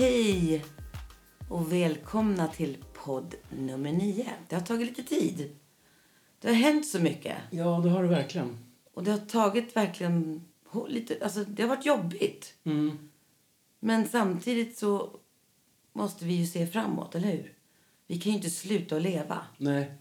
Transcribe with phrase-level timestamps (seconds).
[0.00, 0.64] Hej
[1.48, 4.26] och välkomna till podd nummer nio.
[4.48, 5.56] Det har tagit lite tid.
[6.40, 7.36] Det har hänt så mycket.
[7.50, 8.58] Ja, det har du verkligen.
[8.94, 10.44] Och det har tagit verkligen
[10.88, 12.54] lite, alltså det har varit jobbigt.
[12.64, 13.10] Mm.
[13.80, 15.20] Men samtidigt så
[15.92, 17.54] måste vi ju se framåt, eller hur?
[18.06, 19.38] Vi kan ju inte sluta att leva.
[19.56, 19.92] Nej,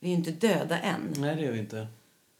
[0.00, 1.14] Vi är ju inte döda än.
[1.18, 1.86] nej det gör vi inte.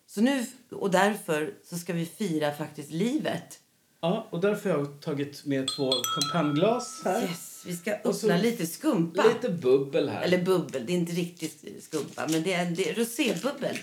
[0.07, 3.61] Så nu, och därför så ska vi fira faktiskt livet.
[4.01, 7.23] Ja, och därför har jag tagit med två champagneglas här.
[7.23, 9.25] Yes, vi ska öppna lite skumpa.
[9.29, 10.23] Lite bubbel här.
[10.23, 13.79] Eller bubbel, det är inte riktigt skumpa, men det är, det är rosébubbel.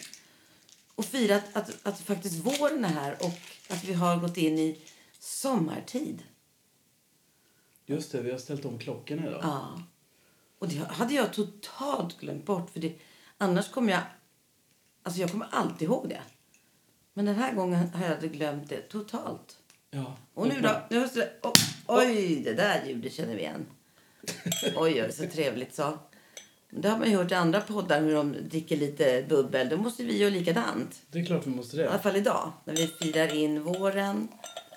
[0.96, 4.60] Och fira att, att, att faktiskt våren är här och att vi har gått in
[4.60, 4.82] i
[5.20, 6.24] sommartid.
[7.86, 9.40] Just det, vi har ställt om klockorna idag.
[9.44, 9.82] Ja.
[10.60, 12.70] Och det hade jag totalt glömt bort.
[12.70, 12.96] För det,
[13.38, 14.02] annars kommer jag...
[15.04, 16.22] Alltså jag kommer alltid ihåg det.
[17.14, 19.58] Men den här gången har jag glömt det totalt.
[19.92, 20.18] Ja.
[20.34, 20.82] Och nu då?
[20.90, 21.54] Nu måste det, oh,
[21.88, 23.66] oj, det där ljudet känner vi igen.
[24.76, 26.00] Oj, oj, så trevligt så.
[26.70, 29.70] Det har man ju hört i andra poddar hur de dricker lite bubbel.
[29.70, 31.02] Då måste vi göra likadant.
[31.12, 32.00] Det är klart vi måste I alla det.
[32.04, 34.28] fall idag, när vi firar in våren,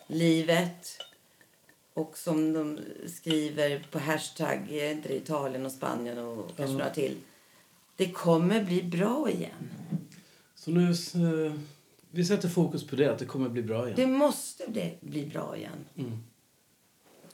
[0.06, 0.86] livet
[1.94, 6.78] och som de skriver på hashtag, är inte det Italien och Spanien och kanske Ja.
[6.78, 7.16] några till.
[7.96, 9.70] Det kommer bli bra igen.
[10.54, 11.52] Så nu, eh,
[12.10, 13.96] vi sätter fokus på det, att det kommer bli bra igen.
[13.96, 15.84] Det måste det bli bra igen.
[15.96, 16.18] Mm.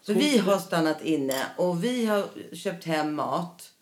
[0.00, 3.72] Så vi har stannat inne och vi har köpt hem mat.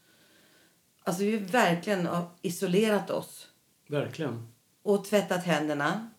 [1.05, 2.09] Alltså vi har verkligen
[2.42, 3.48] isolerat oss
[3.89, 4.48] Verkligen.
[4.83, 6.11] och tvättat händerna.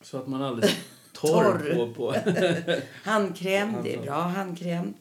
[0.00, 0.70] Så att man aldrig
[1.12, 1.74] torr, Torr.
[1.74, 1.94] på...
[1.94, 2.14] på.
[3.10, 4.94] Handkräm, det är bra handkräm.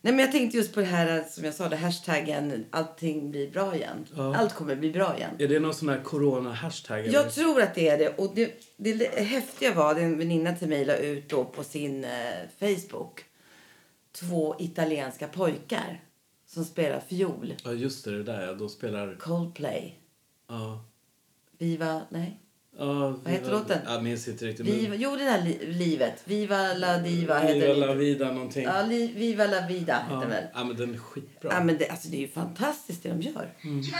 [0.00, 3.50] Nej, men jag tänkte just på det här som jag sa, det hashtaggen allting blir
[3.50, 4.06] bra igen.
[4.16, 4.36] Ja.
[4.36, 5.30] Allt kommer bli bra igen.
[5.38, 6.98] är det någon sån här corona-hashtag?
[6.98, 7.12] eller?
[7.12, 8.08] Jag tror att det är det.
[8.08, 12.04] Och det, det häftiga var, det en väninna till mig la ut då på sin
[12.04, 12.10] eh,
[12.58, 13.24] Facebook.
[14.12, 16.00] Två italienska pojkar
[16.46, 17.54] som spelar fiol.
[17.64, 18.54] Ja, just det, det där ja.
[18.54, 19.16] De spelar...
[19.18, 19.98] Coldplay.
[20.48, 20.84] Ja.
[21.58, 22.40] Viva, nej.
[22.78, 23.78] Ja Vad heter låten?
[23.86, 24.66] Jag minns inte riktigt.
[24.66, 26.22] Viva, jo, det där li, livet.
[26.24, 27.94] Viva la diva heter Viva la det.
[27.94, 28.62] vida någonting.
[28.64, 30.20] Ja, li, Viva la vida heter ja.
[30.20, 30.44] den väl.
[30.54, 31.50] ja, men den är skitbra.
[31.52, 33.52] Ja, men det, alltså, det är ju fantastiskt det de gör.
[33.62, 33.92] Ci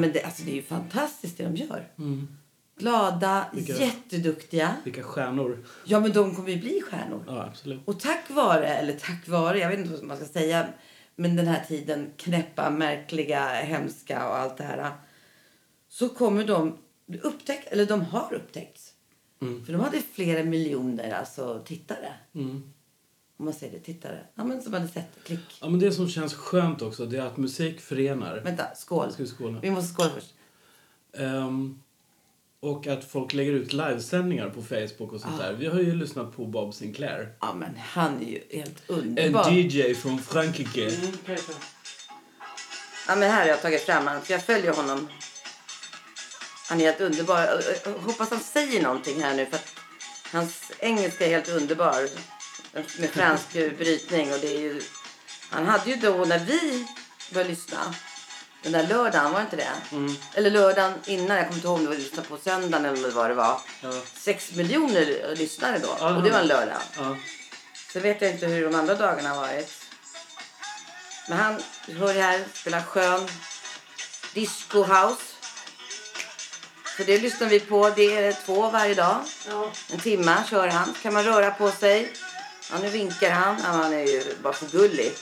[0.00, 1.88] men det, alltså, det är ju fantastiskt det de gör.
[1.98, 2.28] Mm.
[2.78, 4.76] Glada, Vilka- jätteduktiga.
[4.84, 5.64] Vilka stjärnor.
[5.84, 7.24] Ja, men de kommer ju bli stjärnor.
[7.26, 7.80] Ja, absolut.
[7.84, 10.68] Och tack vare, eller tack vare, jag vet inte vad man ska säga,
[11.16, 14.90] men den här tiden, knäppa, märkliga, hemska och allt det här.
[15.88, 16.78] Så kommer de
[17.22, 18.92] upptäckt, eller de har upptäckts.
[19.42, 19.64] Mm.
[19.66, 22.12] För de hade flera miljoner alltså, tittare.
[22.34, 22.72] Mm.
[23.40, 24.18] Om man säger det, tittare.
[24.34, 25.40] Ja, men som hade sett, klick.
[25.60, 28.40] Ja, men det som känns skönt också, det är att musik förenar.
[28.40, 29.12] Vänta, skål.
[29.12, 29.60] Ska vi skåla?
[29.60, 30.34] Vi måste skåla först.
[31.18, 31.80] Ehm,
[32.60, 35.42] och att folk lägger ut livesändningar på Facebook och sånt Ah.
[35.42, 35.52] där.
[35.52, 37.32] Vi har ju lyssnat på Bob Sinclair.
[37.40, 39.50] Ja, men han är ju helt En underbar.
[39.50, 40.90] DJ från Frankrike.
[43.08, 45.08] Ja, men här har jag tagit fram honom, för jag följer honom.
[46.68, 47.40] Han är helt underbar.
[47.84, 49.60] Jag- hoppas han säger någonting här nu, för
[50.38, 52.08] hans engelska är helt underbar.
[52.72, 54.32] Med fransk brytning.
[54.32, 54.82] Och det är ju...
[55.50, 56.86] Han hade ju då, när vi
[57.30, 57.94] började lyssna,
[58.62, 59.96] den där lördagen, var det inte det?
[59.96, 60.16] Mm.
[60.34, 63.30] Eller lördagen innan, jag kommer inte ihåg om det var lyssna på söndagen eller vad
[63.30, 63.60] det var.
[63.80, 63.92] Ja.
[64.14, 65.96] Sex miljoner lyssnare då.
[66.00, 66.82] Ja, och det var en lördag.
[66.96, 67.16] Ja.
[67.92, 69.70] Så vet jag inte hur de andra dagarna har varit.
[71.28, 71.62] Men han,
[71.98, 73.28] hör här, spelar skön
[74.34, 75.22] disco house.
[76.96, 77.90] Så det lyssnar vi på.
[77.96, 79.16] Det är två varje dag.
[79.92, 80.94] En timma kör han.
[81.02, 82.12] kan man röra på sig.
[82.72, 83.56] Ja, nu vinkar han.
[83.62, 85.12] Ja, han är ju bara för gullig.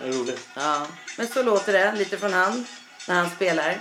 [0.00, 0.48] Det är roligt.
[0.56, 0.86] ja.
[1.18, 2.66] Men så låter det lite från han
[3.08, 3.80] när han spelar.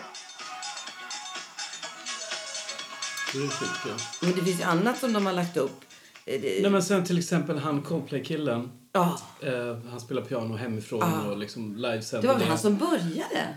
[3.34, 4.26] Det är.
[4.26, 5.82] Men det finns ju annat som de har lagt upp.
[6.26, 8.72] Eh, det- Nej, men sen till exempel han Coldplay-killen.
[8.92, 11.22] Ja, Eh, han spelar piano hemifrån Ah.
[11.32, 12.28] och liksom livesänder.
[12.28, 13.56] det var väl han som började.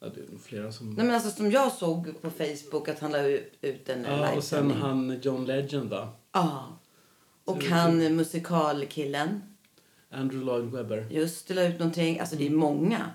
[0.00, 0.90] Ja, det är nog flera som...
[0.94, 3.18] Nej, men alltså, som jag såg på Facebook att han la
[3.60, 4.76] ut en ja, och sen livesändning.
[4.80, 6.08] han John Legend va?
[6.32, 6.79] Ja.
[7.50, 9.42] Och han musikalkillen.
[10.12, 11.06] Andrew Lloyd Webber.
[11.10, 12.20] Just det, la ut någonting.
[12.20, 13.10] Alltså det är många.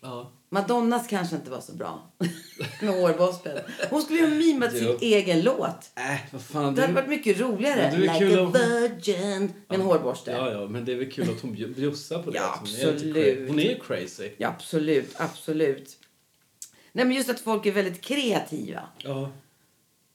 [0.00, 0.32] Ja.
[0.50, 2.10] Madonnas kanske inte var så bra
[2.80, 3.60] med hårborstel.
[3.90, 5.90] Hon skulle ju ha mimat sin egen låt.
[5.96, 6.74] Äh, vad fan.
[6.74, 7.88] Det hade varit mycket roligare.
[7.92, 10.30] Men like kul a om- virgin med en hårborste.
[10.30, 12.36] Ja, ja, men det är väl kul att hon bju- bjussar på det.
[12.36, 13.48] Ja, absolut.
[13.48, 14.30] Hon är ju crazy.
[14.38, 15.96] Ja, absolut, absolut.
[16.92, 18.82] Nej, men just att folk är väldigt kreativa.
[18.98, 19.30] Ja.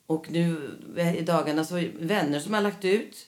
[0.07, 0.71] Och nu
[1.17, 3.27] i dagarna så vänner som har lagt ut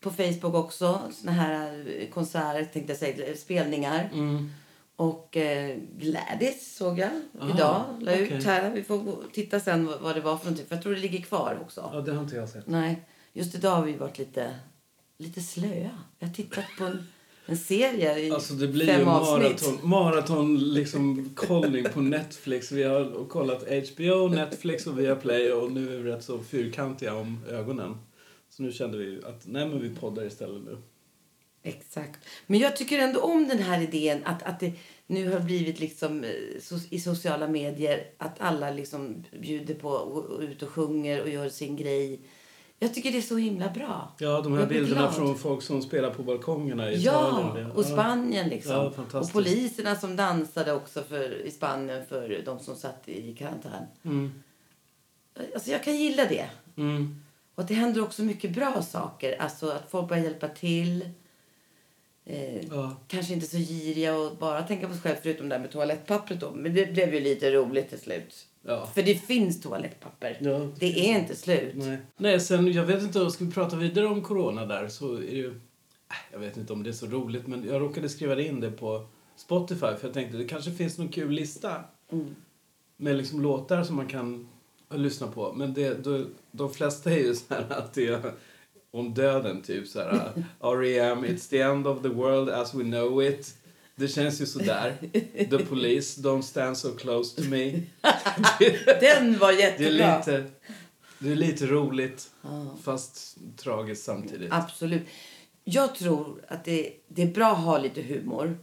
[0.00, 4.10] på Facebook också såna här eh, konserter, tänkte jag säga, spelningar.
[4.12, 4.50] Mm.
[4.96, 7.10] Och eh, Gladys såg jag
[7.40, 7.84] Aha, idag.
[8.00, 8.42] La ut okej.
[8.42, 8.70] här.
[8.70, 10.66] Vi får gå, titta sen vad, vad det var för någonting.
[10.66, 11.90] För jag tror det ligger kvar också.
[11.92, 12.66] ja, det har inte jag sett.
[12.66, 13.02] Nej,
[13.32, 14.54] just idag har vi varit lite,
[15.18, 15.90] lite slöa.
[16.18, 17.06] Jag har tittat på en,
[17.46, 22.72] en serie i Alltså det blir fem ju maraton, maraton liksom kollning på Netflix.
[22.72, 27.44] Vi har kollat HBO, Netflix och Viaplay och nu är vi rätt så fyrkantiga om
[27.48, 27.96] ögonen.
[28.60, 30.78] Så nu kände vi att nej men vi poddar istället nu.
[31.62, 32.20] Exakt.
[32.46, 34.72] Men jag tycker ändå om den här idén att, att det
[35.06, 36.30] nu har blivit liksom eh,
[36.90, 41.76] i sociala medier att alla liksom bjuder på och, ut och sjunger och gör sin
[41.76, 42.20] grej.
[42.78, 44.14] Jag tycker det är så himla bra.
[44.18, 45.14] Ja, de här bilderna glad.
[45.14, 47.70] från folk som spelar på balkongerna i Ja, Italien.
[47.70, 48.72] och Spanien liksom.
[48.72, 53.86] Ja, och poliserna som dansade också för, i Spanien för de som satt i karantän.
[54.02, 54.32] Mm.
[55.54, 56.50] Alltså jag kan gilla det.
[56.76, 57.22] Mm.
[57.54, 59.36] Och det händer också mycket bra saker.
[59.42, 61.08] Alltså att folk börjar hjälpa till.
[62.24, 62.96] Eh, Ja.
[63.08, 66.40] Kanske inte så giriga och bara tänka på sig själv förutom det här med toalettpappret
[66.40, 66.50] då.
[66.54, 68.46] Men det blev ju lite roligt till slut.
[68.62, 68.86] Ja.
[68.94, 70.38] För det finns toalettpapper.
[70.40, 71.72] Ja, det är inte slut.
[71.76, 71.98] Nej.
[72.16, 75.26] Nej, sen jag vet inte, ska vi prata vidare om corona där så är det
[75.26, 75.48] ju...
[75.50, 78.70] Äh, Jag vet inte om det är så roligt men jag råkade skriva in det
[78.70, 79.06] på
[79.36, 82.34] Spotify för jag tänkte det kanske finns någon kul lista Mm.
[82.96, 84.48] med liksom låtar som man kan
[84.98, 85.52] lyssna på.
[85.52, 88.32] Men det, då, de flesta är ju så här att det är
[88.92, 91.24] om döden typ så här R.E.M.
[91.24, 93.54] It's the end of the world as we know it.
[93.96, 94.96] Det känns ju sådär.
[95.50, 97.70] The police, don't stand so close to me.
[98.58, 100.18] det, Den var det är jättebra.
[100.18, 100.44] lite,
[101.18, 102.76] det är lite roligt Ja.
[102.82, 104.52] fast tragiskt samtidigt.
[104.52, 105.02] Absolut.
[105.64, 108.58] Jag tror att det, det är bra att ha lite humor.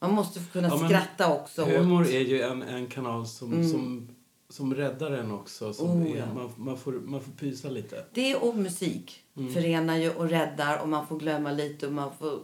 [0.00, 1.62] Man måste kunna Ja, skratta också.
[1.62, 3.68] åt- Humor är ju en, en kanal som, Mm.
[3.70, 4.08] som,
[4.48, 5.72] som räddar en också.
[5.74, 6.34] Som Oh, är, ja.
[6.34, 8.04] man, man, får, man får pysa lite.
[8.12, 9.54] Det och musik Mm.
[9.54, 12.42] förenar ju och räddar och man får glömma lite och man får...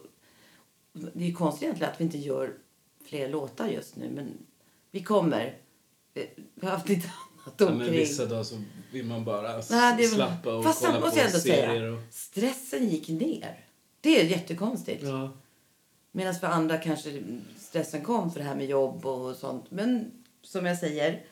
[0.93, 2.55] Det är konstigt egentligen att vi inte gör
[3.05, 4.33] fler låtar just nu men
[4.91, 5.59] vi kommer.
[6.15, 6.27] Vi
[6.63, 8.63] har haft lite annat Ja, men vissa dagar så
[8.93, 11.29] vill man bara Nej, det- slappa och Fast kolla på serier.
[11.29, 13.65] säga, Och, stressen gick ner.
[14.01, 15.03] Det är jättekonstigt.
[15.03, 15.31] ja.
[16.13, 17.23] Medan för andra kanske
[17.59, 19.71] stressen kom för det här med jobb och sånt.
[19.71, 20.11] Men
[20.43, 21.25] som jag säger,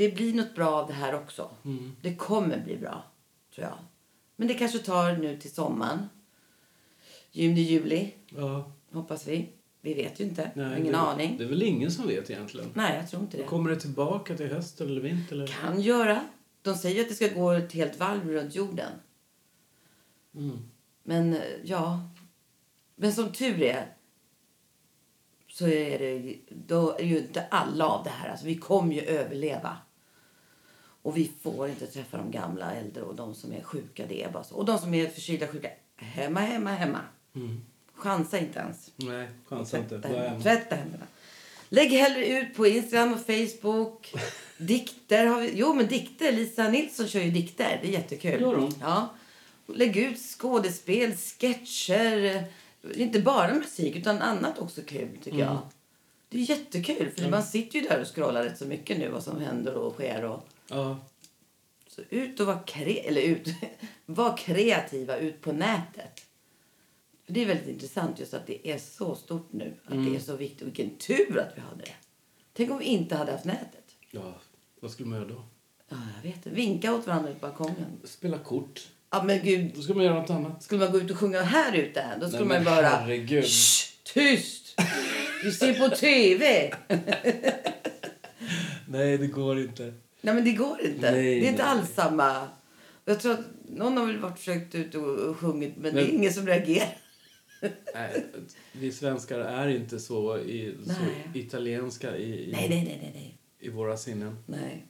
[0.00, 1.50] det blir något bra av det här också.
[1.64, 1.96] Mm.
[2.02, 3.04] Det kommer bli bra,
[3.54, 3.78] tror jag.
[4.36, 6.08] Men det kanske tar nu till sommaren.
[7.32, 9.48] Juni, juli, Ja, hoppas vi.
[9.80, 10.50] Vi vet ju inte.
[10.54, 11.36] nej, ingen det, aning.
[11.38, 12.70] Det är väl ingen som vet egentligen.
[12.74, 13.42] Nej, jag tror inte det.
[13.42, 15.36] Kommer det tillbaka till höst eller vinter?
[15.36, 15.46] Eller?
[15.46, 16.24] Kan göra.
[16.62, 18.92] De säger att det ska gå ett helt varv runt jorden.
[20.34, 20.58] Mm.
[21.02, 22.10] Men ja.
[22.96, 23.94] Men som tur är
[25.48, 28.30] så är det, då är ju inte alla av det här.
[28.30, 29.76] Alltså, vi kommer ju överleva.
[31.02, 34.06] Och vi får inte träffa de gamla, äldre och de som är sjuka.
[34.08, 34.54] Det är bara så.
[34.54, 37.00] Och de som är förkylda sjuka, hemma, hemma, hemma.
[37.34, 37.60] Mm.
[37.94, 38.90] Chansa inte ens.
[38.96, 39.94] Nej, chansa inte.
[39.94, 40.40] Händerna.
[40.40, 41.04] Tvätta händerna.
[41.68, 44.14] Lägg hellre ut på Instagram och Facebook.
[44.58, 45.52] Dikter har vi.
[45.54, 46.32] Jo, men dikter.
[46.32, 47.78] Lisa Nilsson kör ju dikter.
[47.82, 48.40] Det är jättekul.
[48.40, 48.74] Gör hon?
[48.80, 49.08] Ja.
[49.66, 52.44] Lägg ut skådespel, sketcher.
[52.94, 55.46] Inte bara musik, utan annat också kul, tycker Mm.
[55.46, 55.58] jag.
[56.28, 59.22] Det är jättekul, för man sitter ju där och scrollar rätt så mycket nu vad
[59.22, 60.24] som händer och sker.
[60.24, 60.48] Och...
[60.70, 60.98] Ja.
[61.88, 62.92] Så ut och var, kre...
[62.92, 63.48] Eller ut.
[64.06, 66.22] var kreativa ut på nätet.
[67.26, 69.74] För Det är väldigt intressant just att det är så stort nu.
[69.84, 70.10] Att Mm.
[70.12, 70.66] det är så viktigt.
[70.66, 71.94] Vilken tur att vi hade det.
[72.52, 73.84] Tänk om vi inte hade haft nätet.
[74.10, 74.34] ja.
[74.82, 75.42] Vad skulle man göra då?
[75.88, 76.50] Ja, jag vet det.
[76.50, 78.00] Vinka åt varandra på balkongen.
[78.04, 78.88] Spela kort.
[79.10, 79.72] Ja, men gud.
[79.74, 80.62] Då ska man göra något annat.
[80.62, 82.86] Skulle man gå ut och sjunga här ute, då skulle Nej, man bara...
[82.88, 83.44] herregud.
[84.04, 84.74] Tyst!
[85.44, 86.74] Vi ser på tv!
[88.88, 89.94] Nej, det går inte.
[90.20, 91.10] Nej, men det går inte.
[91.10, 91.72] Nej, det är inte nej.
[91.72, 92.48] alls samma.
[93.04, 96.14] Jag tror att någon har väl varit försökt ut och sjungit, men, det Men- är
[96.14, 96.96] ingen som reagerar.
[97.94, 98.26] Nej,
[98.72, 103.96] vi svenskar är inte så, i, så italienska i, i, Nej, nej, nej, i våra
[103.96, 104.36] sinnen.
[104.46, 104.86] nej.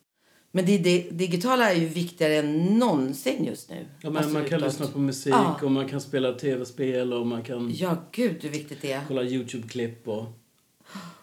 [0.52, 3.86] Men det, det digitala är ju viktigare än någonsin just nu.
[4.02, 5.60] Ja, men man kan lyssna på musik Ja.
[5.62, 9.00] och man kan spela tv-spel och man kan Ja, gud hur viktigt det är.
[9.08, 10.24] kolla Youtube-klipp och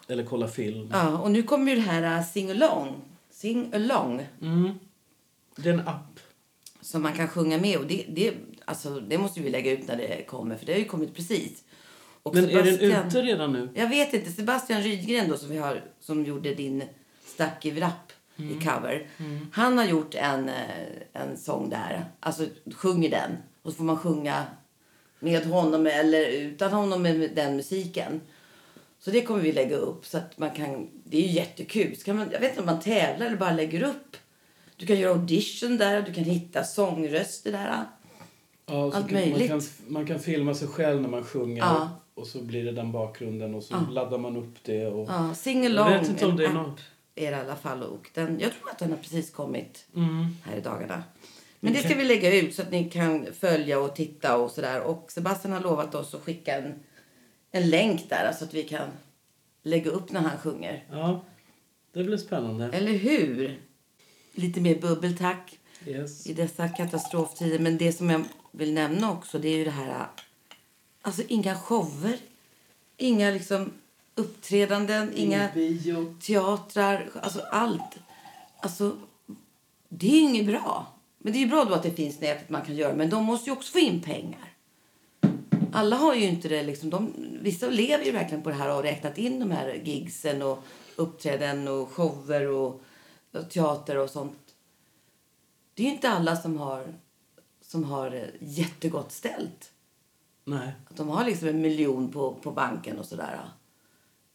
[0.08, 0.88] eller kolla film.
[0.92, 2.94] Ja, och nu kommer ju det här uh, sing along.
[3.38, 4.26] Sing along.
[4.42, 4.70] Mm.
[5.56, 6.20] Det är en app.
[6.80, 7.78] Som man kan sjunga med.
[7.78, 10.56] Och det, det, alltså, det måste vi lägga ut när det kommer.
[10.56, 11.64] För det har ju kommit precis.
[12.22, 13.68] Och Men är den Sebastian- ute redan nu?
[13.74, 14.30] Jag vet inte.
[14.32, 16.82] Sebastian Rydgren då som vi har som gjorde din
[17.24, 18.58] Stack i wrapp Mm.
[18.58, 19.06] i cover.
[19.52, 20.64] Han har gjort en, eh,
[21.12, 22.04] en sång där.
[22.20, 23.30] Alltså sjunger den.
[23.62, 24.44] Och så får man sjunga
[25.20, 28.20] med honom eller utan honom med den musiken.
[29.00, 30.88] Så det kommer vi lägga upp så att man kan.
[31.04, 31.96] Det är ju jättekul.
[31.96, 34.16] Så kan man, jag vet inte om man tävlar eller bara lägger upp.
[34.76, 36.02] Du kan göra audition där.
[36.02, 37.84] Du kan hitta sångröster där.
[38.66, 39.48] Ja, Allt kan, man, möjligt.
[39.48, 41.88] kan, man kan filma sig själv när man sjunger Ja.
[42.14, 43.92] och så blir det den bakgrunden och så Ja.
[43.92, 44.86] laddar man upp det.
[44.86, 45.08] Och...
[45.10, 45.92] Ja, sing Jag along.
[46.00, 46.78] vet inte om det är någon-
[47.14, 47.82] är det i alla fall.
[47.82, 50.26] Och den, jag tror att den har precis kommit Mm.
[50.44, 51.02] här i dagarna.
[51.60, 54.80] Men det ska vi lägga ut så att ni kan följa och titta och sådär.
[54.80, 56.74] Och Sebastian har lovat oss att skicka en,
[57.50, 58.88] en länk där så att vi kan
[59.62, 60.84] lägga upp när han sjunger.
[60.90, 61.24] Ja,
[61.92, 62.70] det blir spännande.
[62.72, 63.60] Eller hur?
[64.32, 66.26] Lite mer bubbel tack Yes.
[66.26, 67.58] i dessa katastroftider.
[67.58, 70.06] Men det som jag vill nämna också det är ju det här...
[71.02, 72.16] Alltså inga shower.
[72.96, 73.72] Inga liksom
[74.14, 75.12] uppträdanden.
[75.14, 76.14] Inga bio.
[76.20, 77.98] teatrar, alltså allt.
[78.60, 78.96] Alltså,
[79.88, 80.86] det är ju inget bra.
[81.18, 83.50] Men det är bra då att det finns nätet man kan göra, men de måste
[83.50, 84.52] ju också få in pengar.
[85.72, 86.90] Alla har ju inte det liksom.
[86.90, 90.42] De, vissa lever ju verkligen på det här och har räknat in de här gigsen
[90.42, 90.58] och
[90.96, 92.82] uppträden och shower och,
[93.32, 94.54] och teater och sånt.
[95.74, 96.94] Det är ju inte alla som har,
[97.60, 99.72] som har jättegott ställt.
[100.44, 100.72] Nej.
[100.90, 103.40] Att de har liksom en miljon på, på banken och sådär.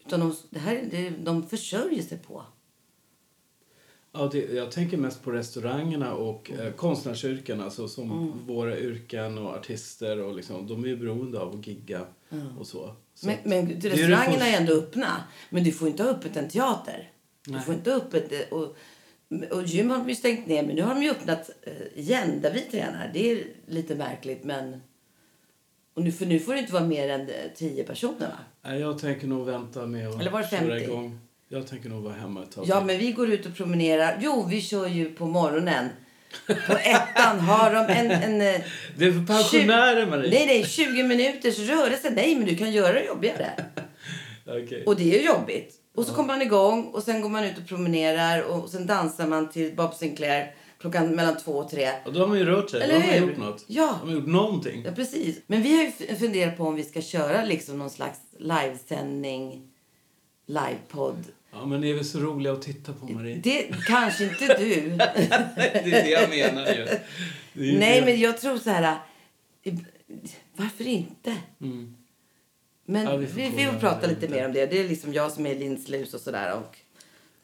[0.06, 2.44] Utan de, det här, det, de försörjer sig på.
[4.16, 8.32] Ja, det, jag tänker mest på restaurangerna och eh, konstnärsyrken, alltså som Mm.
[8.48, 10.22] våra yrken och artister.
[10.24, 12.02] Och liksom, de är ju beroende av att gigga
[12.60, 12.96] och så.
[13.16, 15.24] så Men, men är restaurangerna är först- ändå öppna.
[15.50, 17.12] Men du får inte ha öppet en teater.
[17.46, 18.52] Du får inte ha öppet...
[18.52, 18.76] Och,
[19.52, 22.42] och gym har de ju stängt ner, men nu har de ju öppnat eh, igen
[22.42, 23.12] där vi tränar.
[23.14, 24.82] Det är lite märkligt, men...
[25.94, 28.38] Och nu, för nu får det inte vara mer än eh, tio personer, va?
[28.62, 30.84] Nej, jag tänker nog vänta med att Eller var det köra 50?
[30.84, 31.20] igång.
[31.54, 34.18] Jag tänker nog vara hemma ett tag Ja, men vi går ut och promenerar.
[34.22, 35.90] Jo, vi kör ju på morgonen.
[36.48, 38.12] På ettan har de en...
[38.12, 38.62] en eh,
[38.98, 40.30] Det är för pensionärer, Marie.
[40.30, 42.10] Nej, nej, 20 minuters rörelse.
[42.10, 43.52] Nej, men du kan göra det jobbigare.
[44.46, 44.84] Okej.
[44.86, 45.76] Och det är ju jobbigt.
[45.96, 49.28] Och så kommer man igång och sen går man ut och promenerar och sen dansar
[49.28, 51.90] man till Bob Sinclair klockan mellan två och tre.
[52.06, 52.82] Och då har man ju rört sig.
[52.82, 53.28] Eller då har man hur?
[53.28, 53.66] gjort något.
[53.68, 53.98] Ja.
[54.02, 54.84] De har gjort någonting.
[54.86, 55.42] Ja, precis.
[55.48, 59.70] Men vi har ju funderat på om vi ska köra liksom någon slags livesändning,
[60.46, 61.24] livepodd.
[61.54, 63.36] Ja, men ni är väl så roliga att titta på, Marie?
[63.44, 64.82] Det kanske inte du.
[64.98, 65.06] det
[65.74, 66.86] är det jag menar ju.
[67.78, 68.06] Nej, det.
[68.06, 68.98] men jag tror så här...
[69.64, 69.74] eh,
[70.56, 71.36] Varför inte?
[71.62, 71.96] Mm.
[72.86, 74.36] Men Ja, vi vi får, vi, kolla får prata lite inte.
[74.38, 74.66] mer om det.
[74.66, 76.54] Det är liksom jag som är linslus och sådär.
[76.58, 76.78] Och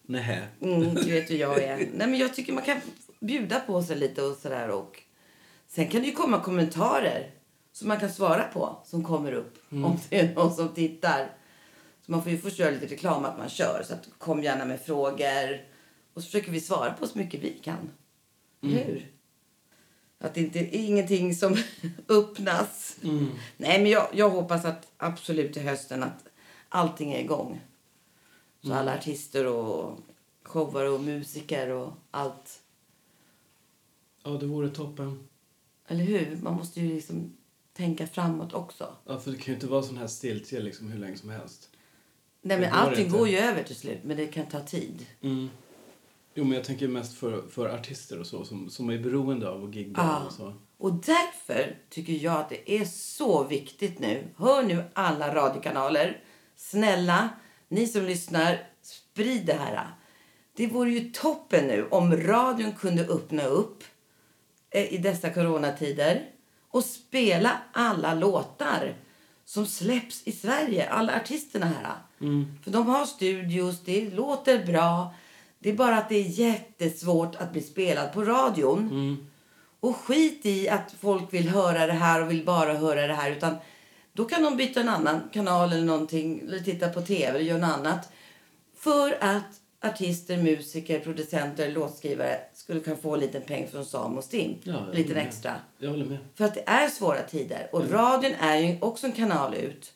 [0.05, 0.47] Nähä.
[0.61, 1.77] Mm, du vet hur jag är.
[1.77, 2.77] Nej, men jag tycker man kan
[3.19, 4.69] bjuda på sig lite och sådär.
[4.69, 5.01] Och
[5.67, 7.31] sen kan det ju komma kommentarer
[7.71, 11.29] som man kan svara på som kommer upp om det är någon som tittar.
[12.09, 13.83] Så man får ju först göra lite reklam att man kör.
[13.87, 15.65] Så att kom gärna med frågor.
[16.13, 17.89] Och så försöker vi svara på så mycket vi kan.
[18.63, 19.11] Eller Hur?
[20.17, 21.57] Att det inte är ingenting som
[22.07, 22.97] öppnas.
[23.03, 23.29] Mm.
[23.57, 26.23] Nej, men jag, jag hoppas att absolut till hösten att
[26.69, 27.61] allting är igång.
[28.61, 29.99] Så alla artister och
[30.43, 32.61] showare och musiker och allt.
[34.23, 35.27] Ja, det vore toppen.
[35.87, 36.39] Eller hur?
[36.41, 37.37] Man måste ju liksom
[37.73, 38.95] tänka framåt också.
[39.05, 41.69] Ja, för det kan ju inte vara sån här stiltje liksom hur länge som helst.
[42.41, 43.17] Nej, men allting inte.
[43.17, 45.05] går ju över till slut, men det kan ta tid.
[45.21, 45.49] Mm.
[46.33, 49.63] Jo, men jag tänker mest för, för artister och så som, som är beroende av
[49.63, 50.23] att gigga Ja.
[50.25, 50.53] och så.
[50.77, 54.23] Och därför tycker jag att det är så viktigt nu.
[54.37, 56.23] Hör nu alla radiokanaler.
[56.55, 57.29] Snälla,
[57.67, 59.87] ni som lyssnar, sprid det här.
[60.55, 63.83] Det vore ju toppen nu om radion kunde öppna upp
[64.69, 66.25] eh, i dessa coronatider
[66.69, 68.95] och spela alla låtar
[69.45, 70.89] som släpps i Sverige.
[70.89, 71.95] Alla artisterna här.
[72.63, 75.13] För de har studios, det låter bra.
[75.59, 79.27] Det är bara att det är jättesvårt att bli spelad på radion.
[79.79, 83.31] Och skit i att folk vill höra det här och vill bara höra det här.
[83.31, 83.55] Utan
[84.13, 86.39] då kan de byta en annan kanal eller någonting.
[86.39, 88.11] Eller titta på tv eller göra något annat.
[88.77, 94.23] För att artister, musiker, producenter, låtskrivare skulle kunna få en liten peng från Sam och
[94.23, 94.55] Stim.
[94.63, 95.27] Ja, liten med.
[95.27, 95.55] extra.
[96.35, 97.69] För att det är svåra tider.
[97.71, 99.93] Och radion är ju också en kanal ut.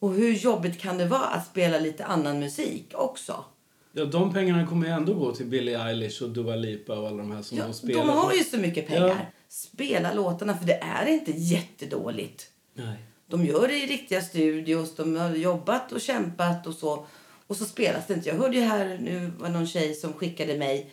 [0.00, 3.44] Och hur jobbigt kan det vara att spela lite annan musik också?
[3.92, 7.16] Ja, de pengarna kommer ju ändå gå till Billie Eilish och Dua Lipa och alla
[7.16, 8.06] de här som Ja, de spelar.
[8.06, 9.08] de har ju så mycket pengar.
[9.08, 9.16] Ja.
[9.48, 12.46] Spela låtarna, för det är inte jättedåligt.
[12.74, 12.98] Nej.
[13.26, 17.06] De gör det i riktiga studios, de har jobbat och kämpat och så.
[17.46, 18.28] Och så spelas det inte.
[18.28, 20.90] Jag hörde ju här, nu var någon tjej som skickade mig,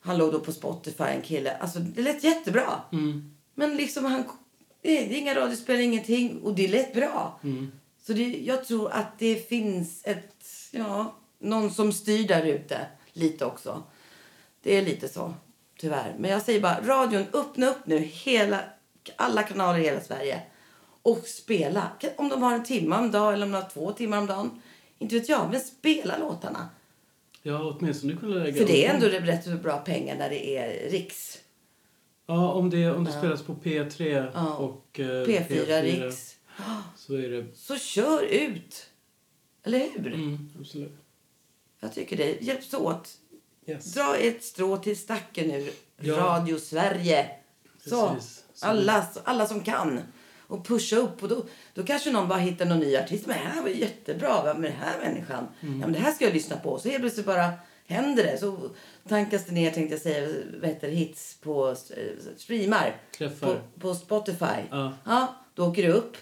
[0.00, 1.56] han låg då på Spotify, en kille.
[1.56, 2.80] Alltså det lät jättebra.
[2.92, 3.34] Mm.
[3.54, 4.24] Men liksom han,
[4.82, 6.40] det är inga radiospel, ingenting.
[6.42, 7.40] Och det lät bra.
[7.44, 7.72] Mm.
[8.06, 13.44] Så det, jag tror att det finns ett, ja, någon som styr där ute lite
[13.44, 13.82] också.
[14.62, 15.34] Det är lite så,
[15.78, 16.14] tyvärr.
[16.18, 18.60] Men jag säger bara, radion, öppna upp nu hela,
[19.16, 20.42] alla kanaler i hela Sverige
[21.02, 21.90] och spela.
[22.16, 24.62] Om de har en timme om dagen eller om de har två timmar om dagen.
[24.98, 26.68] Inte vet jag, men spela låtarna.
[27.42, 31.38] Ja, åtminstone kunna lägga För det är ändå rätt bra pengar när det är riks.
[32.26, 33.18] Ja, om det, om det Ja.
[33.18, 34.54] spelas på P3 Ja.
[34.54, 36.35] och eh, P4, Riks.
[36.96, 37.46] Så är det...
[37.54, 38.86] Så kör ut!
[39.62, 40.14] Eller hur?
[40.14, 40.92] Mm, absolut.
[41.80, 42.42] Jag tycker det.
[42.42, 43.18] Hjälps åt.
[43.66, 43.94] Yes.
[43.94, 45.70] Dra ett strå till stacken nu.
[46.00, 46.16] Ja.
[46.16, 47.30] Radio Sverige.
[47.84, 48.16] Så.
[48.54, 50.00] Så Alla, alla som kan.
[50.46, 51.22] Och pusha upp.
[51.22, 51.44] Och då,
[51.74, 53.26] då kanske någon bara hittar någon ny artist.
[53.26, 54.54] Men det här var jättebra.
[54.54, 55.48] Med den här människan?
[55.60, 56.78] Ja, men det här ska jag lyssna på.
[56.78, 57.52] Så helt plötsligt bara
[57.86, 58.38] händer det.
[58.38, 58.70] Så
[59.08, 60.28] tankas det ner, tänkte jag säga,
[60.60, 63.00] vad heter hits på eh, streamar.
[63.18, 63.54] Träffar.
[63.54, 64.62] På, på Spotify.
[64.70, 64.92] Ja.
[65.04, 66.16] ja, då åker det upp.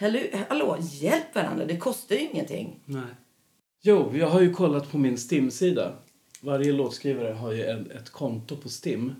[0.00, 1.64] Hallå, hallå, hjälp varandra.
[1.64, 2.80] Det kostar ju ingenting.
[2.84, 3.14] Nej.
[3.80, 5.92] Jo, jag har ju kollat på min Stim-sida.
[6.40, 9.14] Varje låtskrivare har ju en, ett konto på Stim.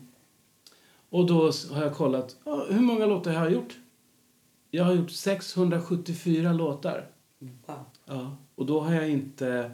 [1.10, 3.78] Och då har jag kollat, ja, hur många låtar jag har gjort?
[4.70, 7.10] Jag har gjort 674 låtar.
[7.38, 7.84] Wow.
[8.04, 8.36] Ja.
[8.54, 9.70] Och då har jag inte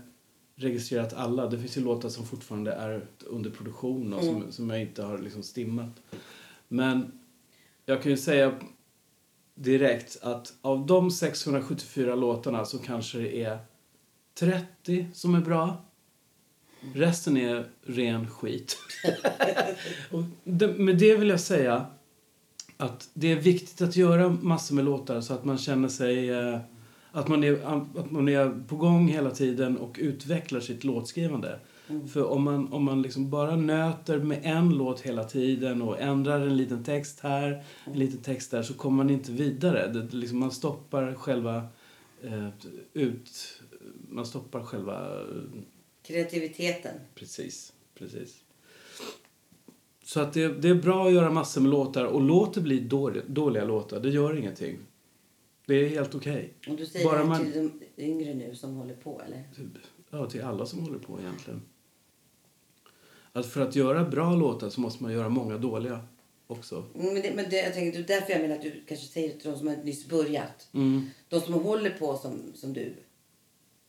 [0.56, 1.46] registrerat alla.
[1.46, 5.18] Det finns ju låtar som fortfarande är under produktion och som, som jag inte har
[5.18, 6.02] liksom stimmat.
[6.68, 7.12] Men
[7.86, 8.54] jag kan ju säga
[9.54, 13.58] direkt att av de 674 låtarna så kanske det är
[14.34, 15.84] 30 som är bra.
[16.94, 18.78] Resten är ren skit.
[20.10, 21.86] och det, med det vill jag säga
[22.76, 26.58] att det är viktigt att göra massor med låtar så att man känner sig eh,
[27.12, 27.52] att man, är,
[27.96, 31.58] att man är på gång hela tiden och utvecklar sitt låtskrivande.
[32.12, 36.40] För om man, om man liksom bara nöter med en låt hela tiden och ändrar
[36.40, 39.88] en liten text här, en liten text där så kommer man inte vidare.
[39.92, 41.66] Det, liksom, man stoppar själva
[42.22, 42.48] eh,
[42.92, 43.60] ut...
[44.08, 45.24] Man stoppar själva...
[46.02, 46.94] Kreativiteten.
[47.14, 48.40] Precis, precis.
[50.04, 52.80] Så att det, det är bra att göra massor med låtar och låt det bli
[52.80, 54.00] dåliga, dåliga låtar.
[54.00, 54.78] Det gör ingenting.
[55.66, 56.54] Det är helt okej.
[56.68, 59.44] Och du säger Bara man- till de yngre nu som håller på, eller?
[59.56, 61.62] Typ, Ja, till alla som håller på egentligen.
[63.36, 66.00] Att för att göra bra låtar så måste man göra många dåliga
[66.46, 66.84] också.
[66.94, 69.06] Mm, Men, det, men det, jag tänker, det är därför jag menar att du kanske
[69.06, 70.68] säger det till de som har nyss börjat.
[70.72, 71.10] Mm.
[71.28, 72.94] De som håller på som, som du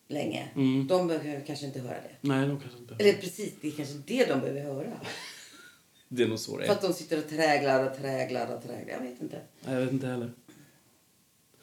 [0.08, 0.88] länge, Mm.
[0.88, 2.16] de behöver kanske inte höra det.
[2.22, 4.92] Nej, de kanske inte Eller precis, det är kanske det de behöver höra.
[6.08, 6.76] Det är nog så det För är.
[6.76, 8.94] att de sitter och träglar och träglar och träglar.
[8.94, 9.42] Jag vet inte.
[9.66, 10.32] Nej, jag vet inte heller.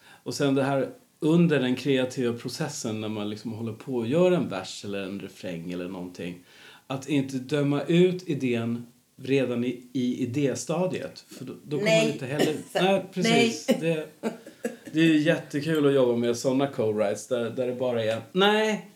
[0.03, 4.33] Och sen det här under den kreativa processen när man liksom håller på och gör
[4.33, 6.45] en vers eller en refräng eller någonting.
[6.93, 11.25] Att inte döma ut idén redan i, i idéstadiet.
[11.29, 12.55] För då, då kommer inte heller...
[12.75, 13.69] Nej, precis.
[13.69, 13.79] nej.
[13.81, 14.09] Det,
[14.93, 18.91] det är jättekul att jobba med såna co-writes där, där det bara är nej,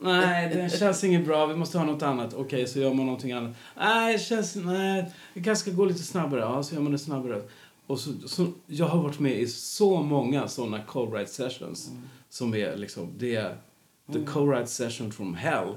[0.00, 2.34] nej, det känns inget bra, vi måste ha något annat.
[2.34, 3.56] Okej, så gör man någonting annat.
[3.76, 6.40] Nej, det känns, nej, det kanske ska gå lite snabbare.
[6.40, 7.42] Ja, så gör man det snabbare.
[7.86, 11.90] Och så, så, jag har varit med i så många såna co-write sessions
[12.28, 13.56] som är liksom, det är
[14.12, 15.74] the co-write session from hell.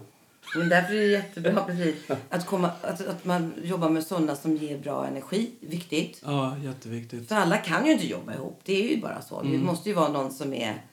[0.55, 1.95] Men därför är det jättebra precis,
[2.29, 5.51] att, komma, att, att man jobbar med sådana som ger bra energi.
[5.59, 6.21] Viktigt.
[6.25, 7.27] Ja, jätteviktigt.
[7.27, 8.61] För alla kan ju inte jobba ihop.
[8.63, 9.41] Det är ju bara så.
[9.41, 10.85] Det måste ju vara någon som är...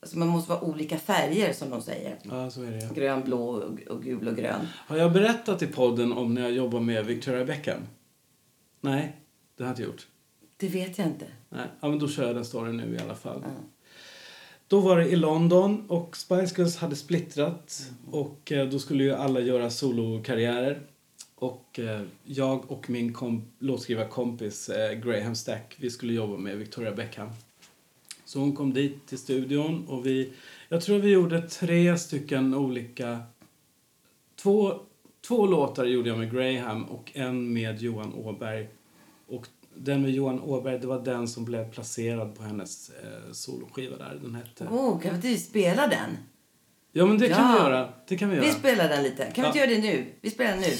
[0.00, 2.18] Alltså man måste vara olika färger som de säger.
[2.22, 2.94] Ja, så är det.
[2.94, 3.48] Grön, blå
[3.90, 4.68] och, gul och grön.
[4.86, 7.80] Har jag berättat i podden om när jag jobbar med Victoria Beckham?
[8.80, 9.16] Nej,
[9.56, 10.06] det har jag inte gjort.
[10.56, 11.26] Det vet jag inte.
[11.48, 13.44] Nej, ja, men då kör jag den storyn nu i alla fall.
[13.44, 13.50] Ja.
[14.68, 19.12] Då var det i London och Spice Girls hade splittrat och eh, då skulle ju
[19.12, 20.80] alla göra solokarriärer.
[21.34, 26.92] Och eh, jag och min kom- låtskrivarkompis eh, Graham Stack, vi skulle jobba med Victoria
[26.92, 27.28] Beckham.
[28.24, 30.32] Så hon kom dit till studion och vi,
[30.68, 33.20] jag tror vi gjorde tre stycken olika,
[34.42, 34.80] två,
[35.26, 38.68] två låtar gjorde jag med Graham och en med Johan Åberg.
[39.28, 43.96] Och den med Johan Åberg, det var den som blev placerad på hennes eh, soloskiva
[43.96, 44.18] där.
[44.22, 44.64] Den hette...
[44.64, 46.18] Oh, kan vi inte spela den?
[46.92, 47.64] Ja men det kan vi Ja.
[47.70, 47.88] göra.
[48.08, 48.46] Det kan vi göra.
[48.46, 49.24] Vi spelar den lite.
[49.30, 49.64] Kan vi inte Ja.
[49.66, 50.06] göra det nu?
[50.20, 50.76] Vi spelar den nu.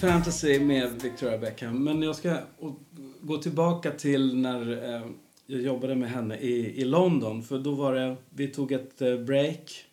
[0.00, 1.84] Fantasy med Victoria Beckham.
[1.84, 2.38] Men jag ska
[3.20, 5.02] gå tillbaka till när eh,
[5.46, 7.42] jag jobbade med henne i, i London.
[7.42, 9.84] För då var det, vi tog ett eh, break.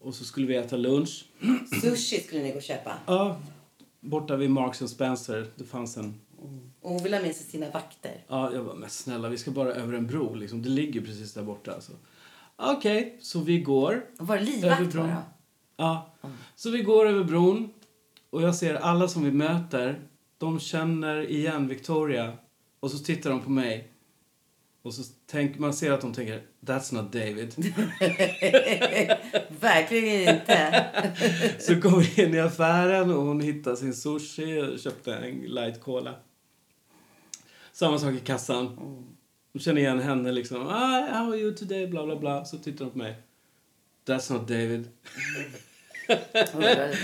[0.00, 1.24] Och så skulle vi äta lunch.
[1.82, 2.92] Sushi skulle ni gå och köpa.
[3.06, 3.40] Ja,
[4.00, 5.46] borta vid Marks Spencer.
[5.56, 6.20] Det fanns en...
[6.80, 8.24] Och hon vill ha med sig sina vakter.
[8.28, 10.34] Ja, jag bara, men snälla, vi ska bara över en bro.
[10.34, 10.62] Liksom.
[10.62, 11.72] Det ligger precis där borta.
[11.72, 11.92] Alltså.
[12.56, 14.04] Okej, så vi går.
[14.18, 15.06] Var det Över livvakt bron.
[15.06, 15.22] bara?
[15.76, 16.12] Ja.
[16.56, 17.72] Så vi går över bron
[18.32, 20.00] och jag ser alla som vi möter,
[20.38, 22.32] de känner igen Victoria
[22.80, 23.88] och så tittar de på mig.
[24.82, 27.54] Och så tänk, man ser att de tänker, that's not David.
[29.60, 30.86] Verkligen inte.
[31.58, 35.80] Så kom vi in i affären och hon hittade sin sushi och köpte en light
[35.80, 36.14] cola.
[37.72, 38.76] Samma sak i kassan.
[39.52, 40.66] De känner igen henne liksom.
[40.66, 41.86] Ah, how are you today?
[41.86, 42.44] Bla bla bla.
[42.44, 43.14] Så tittar de på mig.
[44.06, 44.88] That's not David.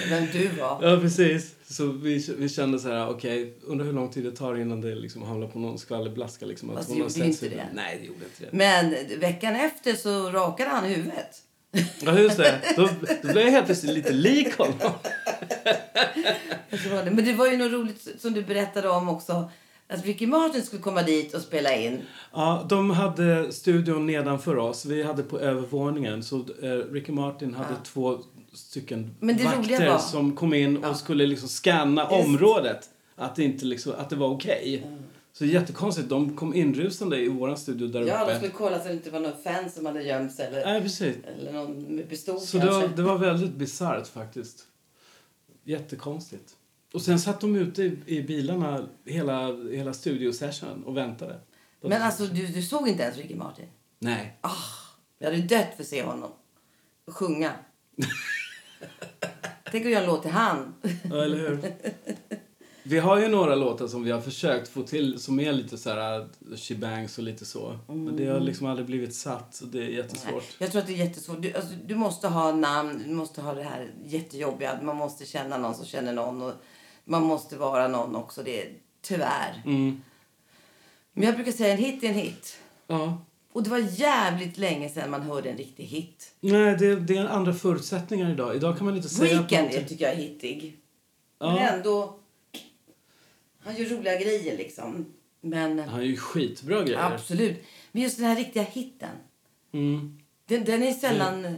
[0.09, 0.79] Vem du var.
[0.83, 1.55] Ja, precis.
[1.71, 4.95] Så vi, vi kände så här, okej, undrar hur lång tid det tar innan det
[4.95, 6.47] liksom hamnar på någon skvallerblaska.
[6.47, 7.69] Liksom, Fast det gjorde inte det.
[7.75, 8.57] Nej, det gjorde inte det.
[8.57, 11.43] Men veckan efter så rakade han huvudet.
[12.01, 12.61] Ja, just det.
[12.77, 12.89] Då,
[13.23, 14.93] då blev jag helt plötsligt lite lik honom.
[17.05, 19.51] Men det var ju något roligt som du berättade om också.
[19.89, 22.01] Att Ricky Martin skulle komma dit och spela in.
[22.33, 24.85] Ja, de hade studion nedanför oss.
[24.85, 26.23] Vi hade på övervåningen.
[26.23, 28.19] Så eh, Ricky Martin hade två
[28.53, 30.95] stycken vakter som kom in och Ja.
[30.95, 32.13] skulle liksom scanna Just.
[32.27, 32.91] området.
[33.17, 34.87] Att det, inte liksom, att det var okej.
[35.33, 36.09] Så jättekonstigt.
[36.09, 38.37] De kom inrusande i vår studio där Ja, de uppe.
[38.37, 40.47] skulle kolla så det inte var någon fan som hade gömt sig.
[40.47, 41.17] Eller, Nej, precis.
[41.39, 44.65] eller någon med pistol Så det var, det var väldigt bisarrt faktiskt.
[45.65, 46.55] Jättekonstigt.
[46.93, 51.41] Och sen satt de ute i, i bilarna hela, hela studiosessionen och väntade.
[51.81, 53.67] Men alltså, du, du såg inte ens Ricky Martin?
[53.99, 54.39] Nej.
[55.19, 56.31] Jag hade dött för att se honom
[57.11, 57.53] sjunga.
[59.73, 60.75] Tänk att göra en låt till han.
[61.11, 61.73] Ja, eller hur?
[62.83, 65.91] Vi har ju några låtar som vi har försökt få till som är lite så
[65.91, 67.79] här uh, shebangs och lite så.
[67.87, 70.57] Men det har liksom aldrig blivit satt och det är jättesvårt.
[70.59, 71.43] Jag tror att det är jättesvårt.
[71.43, 74.79] Du, alltså, du måste ha namn, du måste ha det här jättejobbiga.
[74.83, 76.43] Man måste känna någon som känner någon.
[76.43, 76.53] Och
[77.05, 78.43] man måste vara någon också.
[78.43, 79.63] Det är tyvärr.
[79.67, 80.03] Mm.
[81.13, 82.61] Men jag brukar säga en hit är en hit.
[82.87, 83.19] Ja.
[83.59, 86.35] Och det var jävligt länge sedan man hörde en riktig hit.
[86.41, 88.57] Nej, det, det är andra förutsättningar idag.
[88.57, 90.79] Idag kan man inte säga Weekend någonting- tycker jag är hittig.
[91.39, 91.59] Men Ja.
[91.61, 92.19] ändå...
[93.59, 95.07] Han gör roliga grejer liksom.
[95.41, 96.99] Men Han är ju skitbra grejer.
[96.99, 97.57] absolut.
[97.93, 99.11] Men just den här riktiga hitten.
[99.73, 100.19] Mm.
[100.47, 101.57] Den, den är sällan...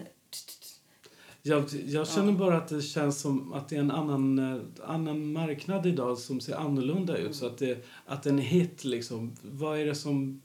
[1.42, 5.32] Jag, jag känner bara att det känns som att det är en annan, eh, annan
[5.32, 7.34] marknad idag som ser annorlunda ut.
[7.36, 10.42] Så att, det, att en hit, liksom, vad är, det som,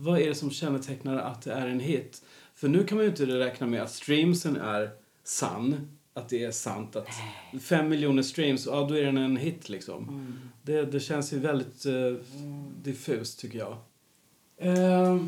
[0.00, 2.22] vad är det som kännetecknar att det är en hit?
[2.54, 4.90] För nu kan man ju inte räkna med att streamsen är
[5.24, 5.88] sann.
[6.14, 7.08] Att det är sant att
[7.62, 10.32] fem miljoner streams, ja då är den en hit liksom.
[10.62, 12.16] Det, det känns ju väldigt uh,
[12.82, 13.76] diffust tycker jag.
[14.56, 15.22] Eh,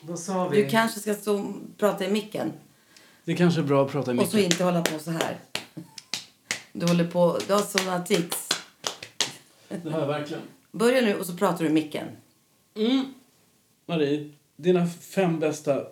[0.00, 0.62] vad sa vi?
[0.62, 1.46] Du kanske ska stå och
[1.78, 2.52] prata i micken.
[3.24, 4.52] Det kanske är bra att prata i Och så micken.
[4.52, 5.38] inte hålla på så här.
[6.72, 7.38] Du håller på...
[7.46, 8.48] Du har såna tics.
[9.68, 10.42] Det har jag verkligen.
[10.72, 12.06] Börja nu och så pratar du i micken.
[12.74, 13.14] Mm.
[13.86, 15.86] Marie, dina fem bästa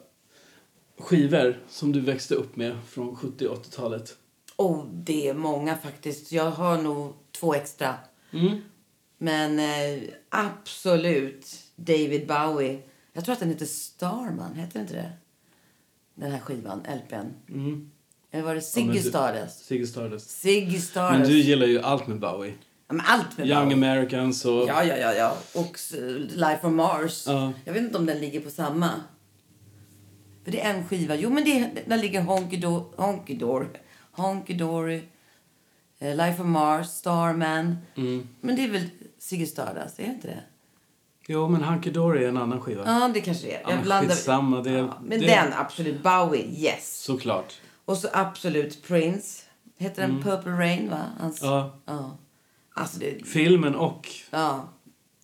[0.98, 4.16] skivor som du växte upp med från 70 och 80-talet.
[4.56, 6.32] Oh, det är många faktiskt.
[6.32, 7.94] Jag har nog två extra.
[8.32, 8.58] Mm.
[9.18, 12.82] Men eh, absolut David Bowie.
[13.12, 14.54] Jag tror att den heter Starman.
[14.54, 15.12] Heter inte det?
[16.14, 17.26] Den här skivan, LPn.
[17.48, 17.90] Mm.
[18.30, 19.64] Eller var det Ja, Ziggy du- Stardust?
[19.64, 20.30] Ziggy Stardust.
[20.30, 21.18] Ziggy Stardust.
[21.20, 22.54] Men du gillar ju allt med Bowie.
[22.92, 23.76] Men allt med Young Bowie.
[23.90, 24.68] Americans och...
[24.68, 25.36] Ja, ja, ja, ja.
[25.54, 27.24] Och eh, Life on Mars.
[27.26, 27.52] Ja.
[27.64, 28.90] Jag vet inte om den ligger på samma.
[30.44, 31.14] För det är en skiva.
[31.14, 33.66] Jo, men det, där ligger Honky, Do, Honky Dory.
[34.12, 35.02] Honky Dory.
[35.98, 37.76] Eh, Life on Mars, Starman.
[37.94, 38.28] Mm.
[38.40, 40.40] Men det är väl Ziggy Stardust, är det inte det?
[41.28, 42.82] Jo, men Hunky Dory är en annan skiva.
[42.86, 43.60] Ja, det kanske det är.
[43.70, 46.02] Ja, men skitsamma, det- ja, men det- den, absolut.
[46.02, 46.98] Bowie, yes.
[47.02, 47.54] Såklart.
[47.84, 49.42] Och så absolut Prince.
[49.78, 51.02] Heter den Purple Rain, va?
[51.20, 51.54] Hans, Mm.
[51.54, 51.74] Ja.
[51.86, 52.16] ja.
[52.74, 53.26] Alltså, det...
[53.26, 54.68] Filmen och Ja.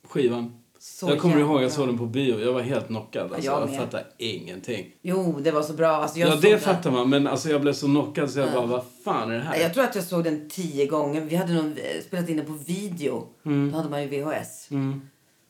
[0.05, 0.55] skivan.
[0.81, 2.41] Så jag kommer jävla ihåg jag såg den på bio.
[2.41, 3.33] Jag var helt knockad.
[3.33, 4.87] Alltså, jag jag fattade ingenting.
[5.03, 5.89] Jo, det var så bra.
[5.89, 7.11] Alltså, ja, det den- fattar man.
[7.11, 9.57] Men alltså, jag blev så knockad så jag bara, vad fan är det här?
[9.61, 11.21] Jag tror att jag såg den tio gånger.
[11.21, 13.27] Vi hade nog eh, spelat in den på video.
[13.43, 14.71] Då hade man ju VHS.
[14.71, 15.01] Mm.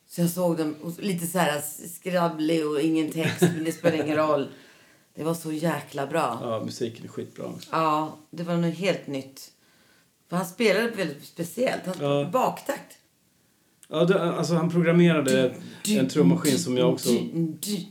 [0.08, 3.40] Så jag såg den lite så här skrabblig och ingen text.
[3.42, 4.48] men det spelar ingen roll.
[5.14, 6.38] Det var så jäkla bra.
[6.42, 7.68] Ja, musiken är skitbra också.
[7.72, 9.50] Ja, det var något helt nytt.
[10.28, 11.86] För han spelade väldigt speciellt.
[11.86, 12.28] Han Ja.
[12.32, 12.94] Baktakt.
[13.88, 15.54] Ja, det, alltså han programmerade
[15.88, 17.10] en trummaskin som jag också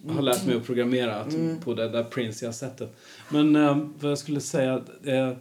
[0.09, 1.59] har lärt mig att programmera Mm.
[1.59, 2.89] på det där Prince jag har sett det.
[3.29, 4.73] Men eh, vad jag skulle säga,
[5.03, 5.31] eh,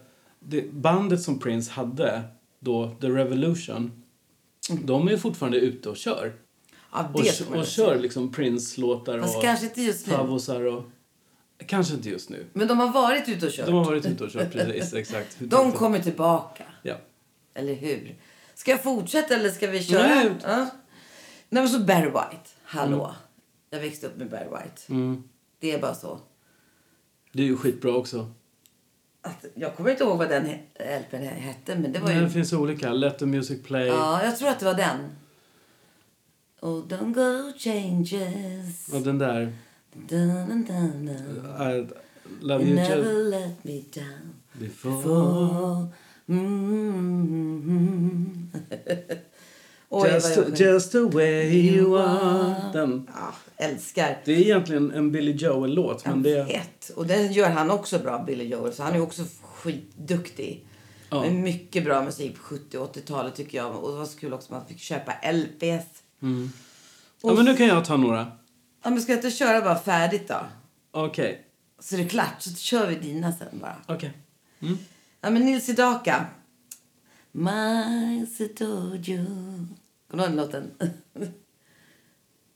[0.40, 2.22] det, bandet som Prince hade,
[2.60, 4.02] då, The Revolution,
[4.84, 6.32] de är ju fortfarande ute och kör.
[6.92, 9.42] Ja, Och, och kör liksom Prince-låtar och
[10.06, 10.82] favosar och...
[11.58, 12.46] Kanske inte just nu.
[12.52, 13.66] Men de har varit ute och kört.
[13.66, 14.94] De har varit ute och kört, precis.
[14.94, 15.36] Exakt.
[15.38, 16.64] De kommer tillbaka.
[16.82, 16.96] Ja.
[17.54, 18.16] Eller hur?
[18.54, 20.06] Ska jag fortsätta eller ska vi köra?
[20.06, 20.30] Nej.
[20.42, 20.56] Ja.
[21.48, 22.50] Nej men så Barry White.
[22.62, 23.14] Hallå.
[23.70, 24.82] Jag växte upp med Barry White.
[24.88, 25.22] Mm.
[25.58, 26.20] Det är bara så.
[27.32, 28.32] Det är ju skitbra också.
[29.22, 30.44] Att, jag kommer inte ihåg vad den
[31.00, 32.24] LPn hette men det var Nej, ju...
[32.24, 32.92] det finns olika.
[32.92, 33.86] Let the music play.
[33.86, 35.16] Ja, jag tror att det var den.
[36.60, 38.88] Oh, don't go changes.
[38.92, 39.52] Och den där...
[40.08, 41.10] Dun, dun, dun,
[42.40, 44.96] love You you never just let me down before.
[44.96, 45.86] before.
[46.28, 48.50] Mm.
[49.88, 52.54] Oj, Just, just the way you are.
[52.72, 53.10] Den.
[53.14, 54.18] Ja, älskar.
[54.24, 56.38] Det är egentligen en Billy Joel-låt, men det...
[56.40, 56.90] Ett.
[56.96, 58.72] Och den gör han också bra, Billy Joel.
[58.72, 60.66] Så han är också skitduktig.
[61.10, 61.20] Ja.
[61.20, 63.76] Men mycket bra musik på 70 och 80-talet tycker jag.
[63.76, 65.86] Och det var så kul också att man fick köpa LPs.
[67.22, 68.26] Ja, men nu kan jag ta några.
[68.86, 70.46] Ja, men ska jag inte köra bara färdigt då?
[70.90, 71.42] Okej.
[71.78, 72.42] Så är det klart.
[72.42, 73.76] Så kör vi dina sen bara.
[73.86, 74.12] Okej.
[75.20, 76.26] Ja, men Nils Sedaka.
[77.32, 79.24] My Sedojo.
[80.10, 80.70] Kommer du ihåg den låten?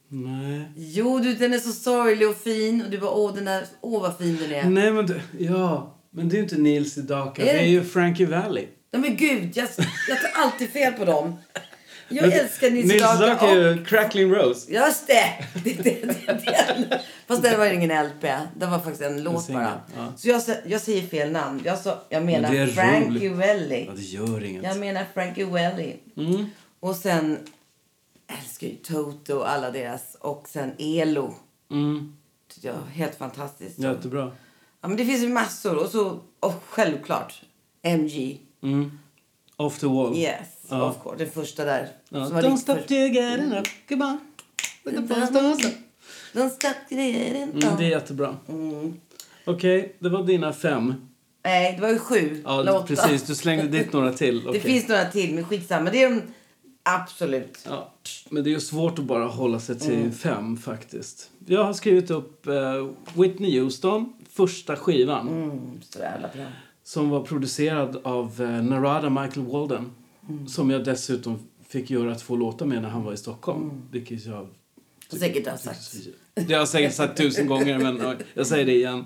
[0.07, 0.71] Nej.
[0.75, 2.81] jo, du, den är så sorglig och fin.
[2.85, 4.69] Och du bara, åh, den där, åh vad fin den är.
[4.69, 5.97] Nej, men det, ja.
[6.09, 7.41] Men det är ju inte Nils Sedaka.
[7.41, 8.67] Är Det det är ju Frankie Valli.
[8.91, 9.69] Ja, men gud, jag,
[10.09, 11.39] jag tar alltid fel på dem.
[12.11, 14.71] Jag Men älskar Nils är och- ju Crackling Rose.
[14.73, 15.47] Just det!
[15.63, 17.01] det, det, det.
[17.27, 18.21] Fast det var ingen LP.
[18.57, 19.81] Det var faktiskt en låt bara.
[19.97, 20.13] ja.
[20.17, 21.61] Så jag, jag säger fel namn.
[21.65, 23.29] Jag, sa, jag menar Men Frankie.
[23.29, 23.85] Welly.
[23.85, 24.63] Ja, det gör inget.
[24.63, 25.95] Jag menar Frankie Welly.
[26.17, 26.45] Mm.
[26.79, 27.37] Och sen
[28.39, 30.17] älskar ju Toto och alla deras.
[30.19, 31.33] Och sen Elo.
[31.71, 32.17] Mm.
[32.63, 33.79] Var helt fantastiskt.
[33.79, 34.31] Jättebra.
[34.81, 35.75] Ja, men det finns ju massor.
[35.77, 37.41] Och så och självklart
[37.81, 38.39] MG.
[38.63, 38.99] Mm.
[39.57, 40.17] Off the wall.
[40.17, 40.89] Yes, Ja.
[40.89, 41.23] of course.
[41.23, 41.87] Den första där.
[42.09, 42.25] Ja.
[42.25, 43.67] Som var Don't stop getting up.
[43.89, 44.19] Come on.
[46.33, 48.37] Don't stop getting Mm, det är jättebra.
[49.45, 50.93] Okej, det var dina fem.
[51.43, 52.41] Nej, det var ju sju.
[52.45, 53.23] Ja, precis.
[53.23, 54.43] Du slängde dit några till.
[54.43, 54.61] Det Okej.
[54.61, 55.89] finns några till, men skitsamma.
[55.89, 56.21] Det är de
[56.83, 57.65] absolut.
[57.69, 57.93] Ja,
[58.29, 60.11] men det är ju svårt att bara hålla sig till Mm.
[60.11, 61.29] fem faktiskt.
[61.45, 65.27] Jag har skrivit upp eh, Whitney Houston, första skivan.
[65.27, 65.79] Mm.
[66.83, 69.91] Som var producerad av eh, Narada Michael Walden.
[70.29, 70.47] Mm.
[70.47, 73.63] Som jag dessutom fick göra två låtar med när han var i Stockholm.
[73.63, 73.81] Mm.
[73.91, 74.47] Vilket jag...
[75.09, 75.95] Säkert har sagt.
[76.35, 79.05] Det har jag säkert sagt tusen gånger men ja, jag säger det igen.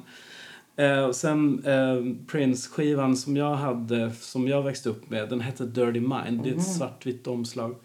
[0.75, 5.65] Eh, och sen eh, Prince-skivan som jag hade, som jag växte upp med, den hette
[5.65, 6.11] Dirty Mind.
[6.43, 6.57] Det är Mm.
[6.59, 7.75] ett svartvitt omslag.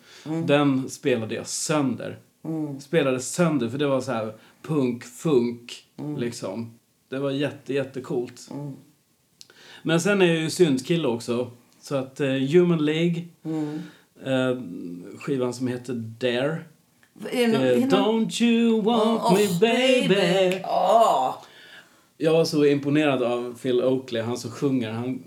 [0.47, 2.19] Den spelade jag sönder.
[2.81, 5.85] Spelade sönder för det var så här punk, funk
[6.19, 6.75] liksom.
[7.09, 8.49] Det var jätte, jättecoolt.
[9.83, 11.51] Men sen är jag ju syndkille också.
[11.91, 13.25] Så att eh, Human League,
[14.25, 14.59] eh,
[15.19, 16.59] skivan som heter Dare.
[17.15, 17.91] Någon, Eh, någon...
[17.91, 20.63] Don't you want Åh, me baby?
[20.65, 21.35] Åh!
[22.17, 24.91] Jag var så imponerad av Phil Oakley, han som sjunger.
[24.91, 25.23] Han,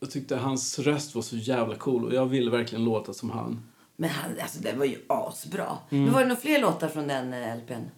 [0.00, 3.62] jag tyckte hans röst var så jävla cool och jag ville verkligen låta som han.
[3.96, 5.78] Men han, alltså, det var ju asbra.
[5.90, 6.04] Mm.
[6.04, 7.90] Men var det några fler låtar från den LPn?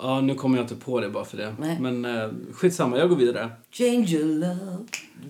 [0.00, 1.54] Ja, nu kommer jag inte på det bara för det.
[1.58, 1.80] Nej.
[1.80, 3.50] Men eh, skitsamma, jag går vidare.
[3.70, 4.76] Change your love.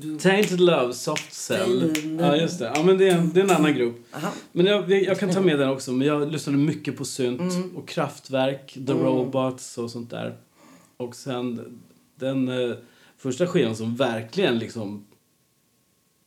[0.00, 0.18] Du...
[0.18, 1.94] Tainted Love, Soft Cell.
[2.20, 2.72] Ja, just det.
[2.74, 4.06] Ja, men det är, en- det är en annan grupp.
[4.16, 4.28] Aha.
[4.52, 5.92] Men jag, jag kan ta med den också.
[5.92, 7.76] Men jag lyssnade mycket på synt Mm.
[7.76, 10.36] och kraftverk, The Robots och sånt där.
[10.96, 11.78] Och sen
[12.14, 12.76] den eh,
[13.18, 15.04] första skivan som verkligen liksom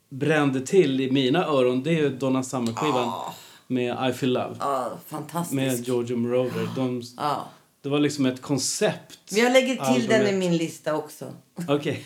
[0.10, 3.34] brände till i mina öron, det är ju Donna Summer-skivan Ah.
[3.68, 4.56] med I Feel Love.
[4.60, 5.56] Ja, fantastiskt.
[5.56, 6.70] Med Giorgio Moroder.
[6.76, 7.50] De, Ja.
[7.82, 9.20] Det var liksom ett koncept.
[9.30, 10.40] Jag lägger till den i albumet.
[10.40, 11.34] min lista också.
[11.68, 12.06] Okej.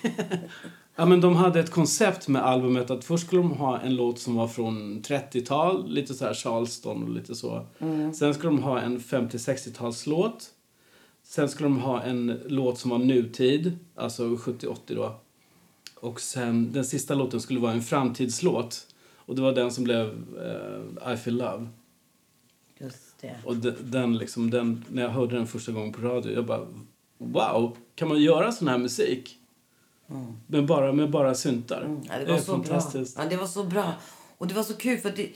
[0.96, 4.20] ja, men de hade ett koncept med albumet att först skulle de ha en låt
[4.20, 7.66] som var från 30-tal, lite så här Charleston och lite så.
[8.16, 10.52] Sen skulle de ha en 50-60-talslåt.
[11.24, 15.16] Sen skulle de ha en låt som var nutid, alltså 70-80 då.
[15.96, 18.88] Och sen den sista låten skulle vara en framtidslåt.
[19.16, 20.08] Och det var den som blev
[20.40, 21.68] eh, I Feel Love.
[23.26, 23.36] Det.
[23.50, 26.68] Och de, den liksom, den, när jag hörde den första gången på radio, jag bara
[27.18, 29.38] wow, kan man göra sån här musik?
[30.48, 31.82] Men bara, med bara syntar.
[31.82, 33.16] Mm, ja, det det var är så fantastiskt.
[33.16, 33.24] bra.
[33.24, 33.94] Ja, det var så bra.
[34.38, 35.30] Och det var så kul för att det,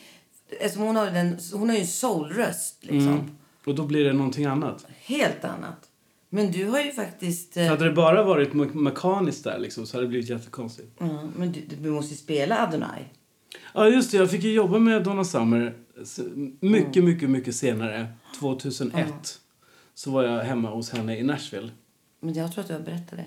[0.59, 3.07] eftersom hon har den, hon har ju en soulröst liksom.
[3.13, 3.31] Mm.
[3.65, 4.85] Och då blir det någonting annat.
[4.99, 5.85] Helt annat.
[6.29, 7.57] Men du har ju faktiskt...
[7.57, 10.91] eh, Hade det bara varit me- mekaniskt där liksom, så hade det blivit jättekonstigt.
[10.97, 13.01] Ja, men du, du måste ju spela Adonai.
[13.73, 14.17] Ja, just det.
[14.17, 15.73] Jag fick ju jobba med Donna Summer
[16.59, 18.07] mycket, mycket, mycket senare.
[18.39, 19.39] 2001.
[19.93, 21.71] Så var jag hemma hos henne i Nashville.
[22.19, 23.25] Men jag tror att du har berättat det.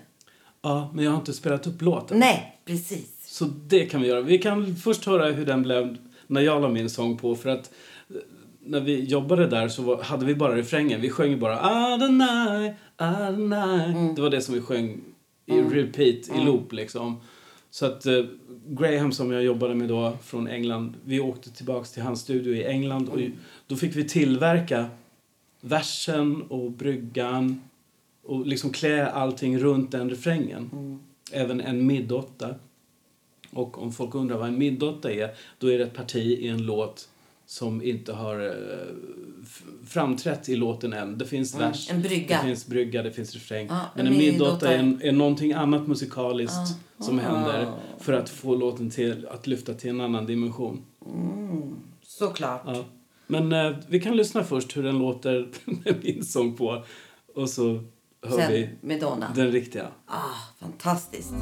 [0.63, 2.19] Ja, men jag har inte spelat upp låten.
[2.19, 3.09] Nej, precis.
[3.27, 4.21] Så det kan vi göra.
[4.21, 7.35] Vi kan först höra hur den blev när jag la min sång på.
[7.37, 7.73] För att
[8.11, 8.17] eh,
[8.61, 11.01] när vi jobbade där så var, hade vi bara refrängen.
[11.01, 14.15] Vi sjöng bara Adonai, Adonai.
[14.17, 15.01] Det var det som vi sjöng
[15.47, 17.21] i repeat, i loop liksom.
[17.73, 18.25] Så att eh,
[18.67, 22.65] Graham som jag jobbade med då från England, vi åkte tillbaks till hans studio i
[22.65, 23.19] England och
[23.67, 24.87] då fick vi tillverka
[25.61, 27.61] versen och bryggan
[28.23, 30.71] och liksom klä allting runt den refrängen.
[31.33, 32.55] Även en middotta.
[33.51, 36.67] Och om folk undrar vad en middotta är, då är det ett parti i en
[36.67, 37.09] låt
[37.53, 38.55] som inte har eh,
[39.87, 41.19] framträtt i låten än.
[41.19, 42.37] Det finns vers, en brygga.
[42.37, 43.67] det finns brygga, det finns refräng.
[43.71, 46.57] Ja, Men en middotta är, en, är någonting annat musikaliskt
[46.99, 47.23] som Ah.
[47.23, 50.83] händer för att få låten till att lyfta till en annan dimension.
[52.03, 52.63] Såklart.
[52.67, 52.85] Ja.
[53.27, 56.85] Men eh, vi kan lyssna först hur den låter med min sång på
[57.35, 57.85] och så
[58.27, 59.33] hör Sen vi Madonna.
[59.35, 59.87] den riktiga.
[60.07, 60.21] Ah,
[60.61, 61.33] fantastiskt.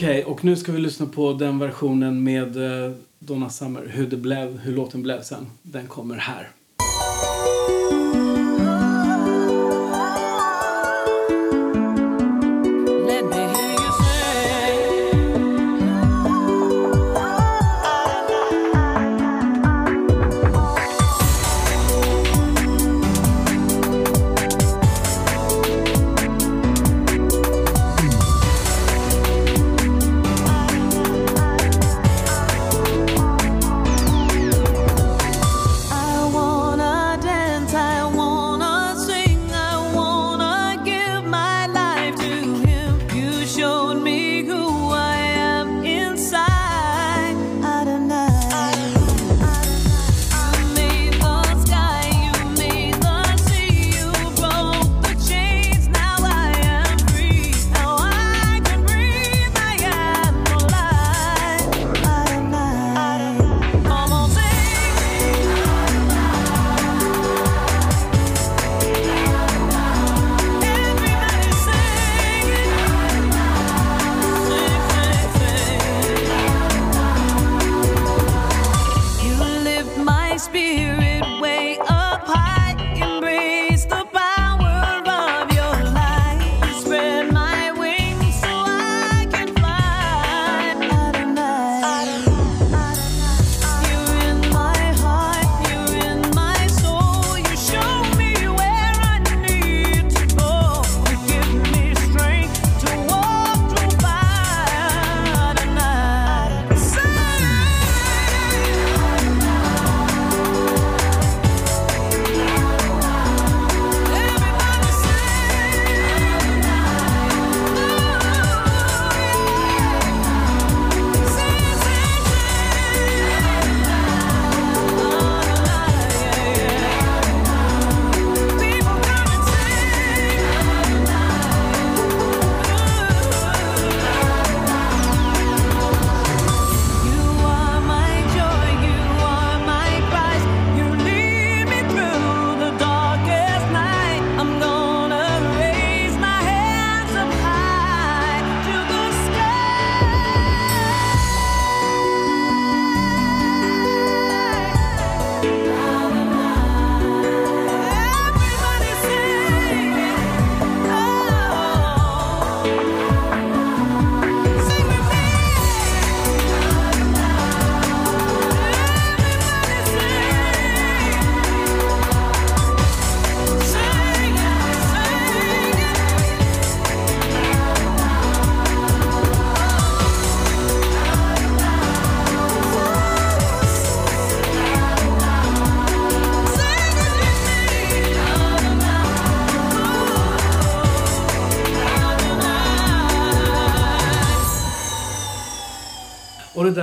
[0.00, 3.86] Okej, okay, och nu ska vi lyssna på den versionen med eh, Donna Summer.
[3.86, 5.46] Hur, det blev, hur låten blev sen.
[5.62, 6.48] Den kommer här.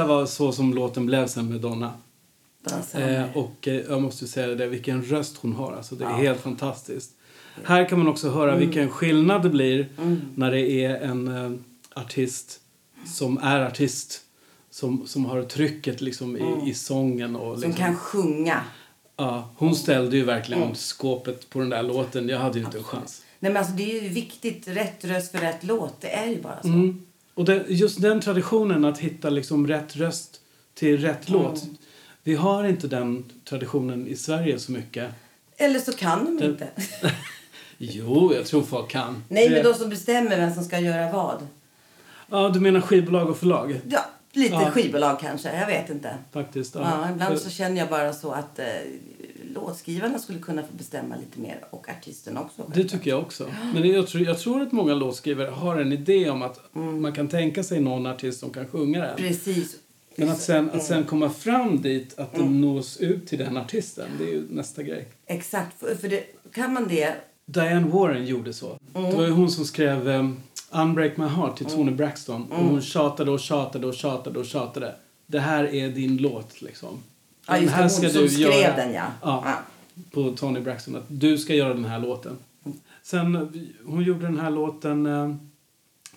[0.07, 1.93] Var så som låten blev sen med Donna.
[2.93, 5.73] Eh, och eh, jag måste säga det, vilken röst hon har.
[5.73, 7.11] Alltså, det är helt fantastiskt.
[7.63, 8.59] Här kan man också höra Mm.
[8.67, 9.87] vilken skillnad det blir
[10.35, 11.51] när det är en eh,
[12.01, 12.59] artist
[13.05, 14.21] som är artist.
[14.69, 17.35] Som, som har trycket liksom i, i sången.
[17.35, 18.61] Och Som liksom, kan sjunga.
[19.17, 22.29] ja, hon ställde ju verkligen skåpet på den där låten.
[22.29, 23.21] Jag hade ju inte en chans.
[23.39, 24.67] Nej men alltså det är ju viktigt.
[24.67, 26.01] Rätt röst för rätt låt.
[26.01, 26.67] Det är ju bara så.
[26.67, 27.01] Mm.
[27.37, 30.41] Och det, just den traditionen att hitta liksom rätt röst
[30.73, 31.63] till rätt låt.
[32.23, 35.11] Vi har inte den traditionen i Sverige så mycket.
[35.57, 36.67] Eller så kan de Det- inte.
[37.77, 39.23] Jo, jag tror folk kan.
[39.29, 41.47] Nej men de som bestämmer vem som ska göra vad.
[42.29, 43.81] Ja, du menar skivbolag och förlag?
[43.89, 44.71] Ja, lite Ja.
[44.71, 45.57] skivbolag kanske.
[45.59, 46.17] Jag vet inte.
[46.33, 46.75] Faktiskt.
[46.75, 48.65] Ja, ibland För- så känner jag bara så att eh,
[49.53, 51.59] låtskrivarna skulle kunna få bestämma lite mer.
[51.69, 52.71] Och artisten också.
[52.75, 53.47] Det tycker jag också.
[53.73, 57.01] Men jag tror, jag tror att många låtskrivare har en idé om att Mm.
[57.01, 59.17] man kan tänka sig någon artist som kan sjunga den.
[59.17, 59.75] Precis.
[60.15, 60.85] Men att sen, att Mm.
[60.85, 64.83] sen komma fram dit, att det nås ut till den artisten, det är ju nästa
[64.83, 65.07] grej.
[65.25, 65.79] Exakt.
[65.79, 66.23] För, för det,
[66.53, 67.13] kan man det...
[67.45, 68.77] Diane Warren gjorde så.
[68.95, 69.09] Mm.
[69.11, 70.37] Det var ju hon som skrev um,
[70.71, 72.43] Unbreak My Heart till Tony Braxton.
[72.51, 72.69] Och Mm.
[72.69, 74.95] hon tjatade och tjatade och tjatade och tjatade.
[75.25, 77.03] Det här är din låt liksom.
[77.47, 78.75] Ja, Den just det, här ska du skrev göra.
[78.75, 79.05] den, ja.
[79.21, 79.43] ja.
[79.45, 79.57] Ja.
[80.11, 80.95] På Tony Braxton.
[80.95, 82.37] Att du ska göra den här låten.
[83.03, 83.49] Sen,
[83.85, 85.35] hon gjorde den här låten eh,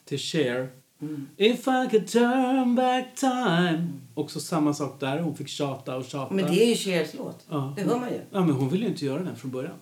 [0.05, 0.69] till Cher.
[1.03, 1.27] Mm.
[1.37, 3.89] If I could turn back time.
[4.15, 5.19] Också samma sak där.
[5.19, 6.35] Hon fick tjata och tjata.
[6.35, 7.45] Men det är ju Chers låt.
[7.49, 7.75] Ja.
[7.77, 8.21] Det hör man ju.
[8.31, 9.75] Ja, men hon ville ju inte göra den från början.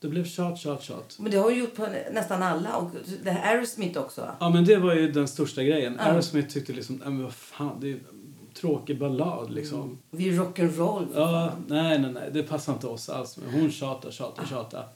[0.00, 1.16] Det blev tjat, tjat, tjat.
[1.20, 2.76] Men det har ju gjort på nästan alla.
[2.76, 2.90] Och
[3.22, 4.28] det här Aerosmith också.
[4.40, 5.96] Ja, men det var ju den största grejen.
[5.98, 6.04] Ja.
[6.04, 7.98] Aerosmith tyckte liksom, nej men vad fan, det är
[8.60, 9.98] tråkig ballad liksom.
[10.10, 11.06] Vi är rock'n'roll.
[11.14, 13.36] Ja, nej, nej, nej, det passar inte oss alls.
[13.36, 14.88] Men hon tjatar, tjatar, tjatar.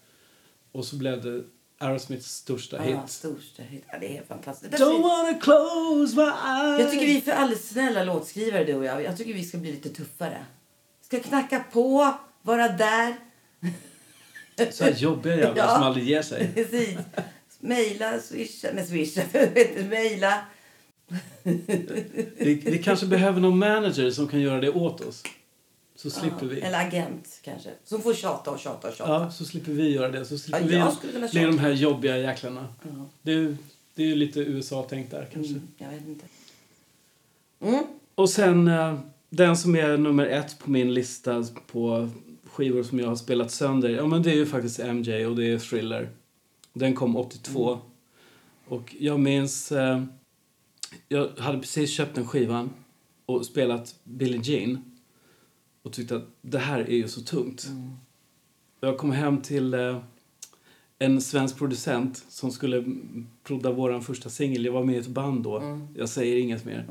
[0.73, 1.45] Och så blev det
[1.79, 3.11] Aerosmiths största Ja, hit.
[3.11, 3.85] största hit.
[3.93, 4.73] Ja, det är helt fantastiskt.
[4.75, 6.81] Don't wanna close my eyes.
[6.81, 9.03] Jag tycker vi är för alldeles snälla låtskrivare du och jag.
[9.03, 10.45] Jag tycker vi ska bli lite tuffare.
[11.07, 13.15] Ska knacka på, vara där.
[14.71, 15.75] Så här jobbiga jävlar Ja.
[15.75, 16.51] som aldrig ger sig.
[16.55, 16.99] Precis.
[17.61, 19.23] Mejla, swisha, nej swisha,
[19.91, 20.45] mejla.
[22.37, 25.23] Vi, vi kanske behöver någon manager som kan göra det åt oss.
[25.97, 26.61] Så slipper vi.
[26.61, 27.71] Eller agent kanske.
[27.85, 29.13] Som får tjata och tjata och tjata.
[29.13, 30.25] Ja, så slipper vi göra det.
[30.25, 32.69] Så slipper Ja, vi bli de här jobbiga jäklarna.
[32.83, 33.09] Ja.
[33.23, 33.57] Det, är-
[33.95, 35.53] det är ju lite USA-tänkt där kanske.
[35.53, 36.25] Mm, jag vet inte.
[37.61, 37.85] Mm.
[38.15, 38.99] Och sen eh,
[39.31, 42.09] den som är nummer ett på min lista på
[42.45, 43.89] skivor som jag har spelat sönder.
[43.89, 46.09] Ja men det är ju faktiskt MJ och det är Thriller.
[46.73, 47.79] Den kom 82.
[48.69, 49.73] Och jag minns...
[51.09, 52.70] Jag hade precis köpt den skivan
[53.26, 54.84] och spelat Billie Jean.
[55.82, 57.66] Och tyckte att det här är ju så tungt.
[58.80, 59.99] Jag kom hem till eh,
[60.99, 64.64] en svensk producent som skulle mm, prodda vår första singel.
[64.64, 65.80] Jag var med i ett band då.
[65.95, 66.86] Jag säger inget mer.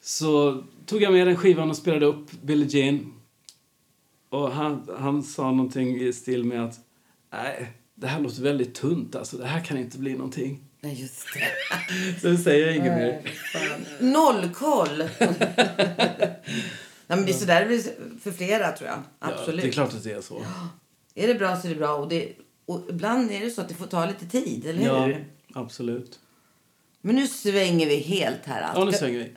[0.00, 3.12] Så tog jag med den skivan och spelade upp Billie Jean.
[4.28, 6.80] Och han, han sa någonting i stil med att
[7.32, 9.36] nej, det här låter väldigt tunt alltså.
[9.36, 10.64] Det här kan inte bli någonting.
[10.84, 12.20] Nej, just det.
[12.20, 13.22] Sen säger jag inget mer.
[14.00, 14.98] Nollkoll.
[17.06, 17.82] Nej, men det är sådär det blir
[18.22, 18.98] för flera tror jag.
[19.20, 19.62] Ja, Absolut.
[19.62, 20.42] det är klart att det är så.
[21.14, 21.94] Är det bra så är det bra.
[21.96, 22.32] Och, det,
[22.66, 25.24] och ibland är det så att det får ta lite tid, eller Ja, hur?
[25.54, 26.18] absolut.
[27.00, 28.70] Men nu svänger vi helt här.
[28.74, 29.36] Ja, nu svänger vi.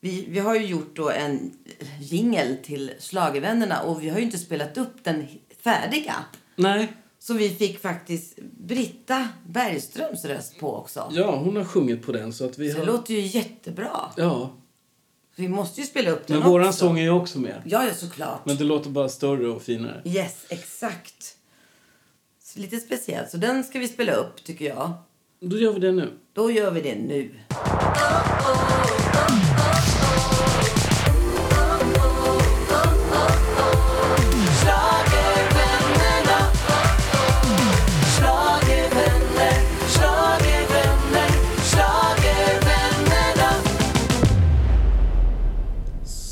[0.00, 1.58] Vi, vi har ju gjort då en
[2.00, 5.26] jingel till Schlagervännerna och vi har ju inte spelat upp den
[5.64, 6.14] färdiga.
[6.56, 6.92] Nej,
[7.28, 11.08] Så vi fick faktiskt Britta Bergströms röst på också.
[11.12, 12.86] ja, hon har sjungit på den så att vi Så har...
[12.86, 13.90] det låter ju jättebra.
[14.16, 14.50] Ja,
[15.36, 16.78] Vi måste ju spela upp den men våran också.
[16.78, 17.62] sång är ju också med.
[17.64, 18.46] Ja, ja, såklart.
[18.46, 20.02] Men det låter bara större och finare.
[20.04, 21.36] Yes, exakt.
[22.42, 23.30] Så lite speciellt.
[23.30, 24.92] Så den ska vi spela upp, tycker jag.
[25.40, 26.10] Då gör vi det nu.
[26.32, 27.34] Då gör vi det nu.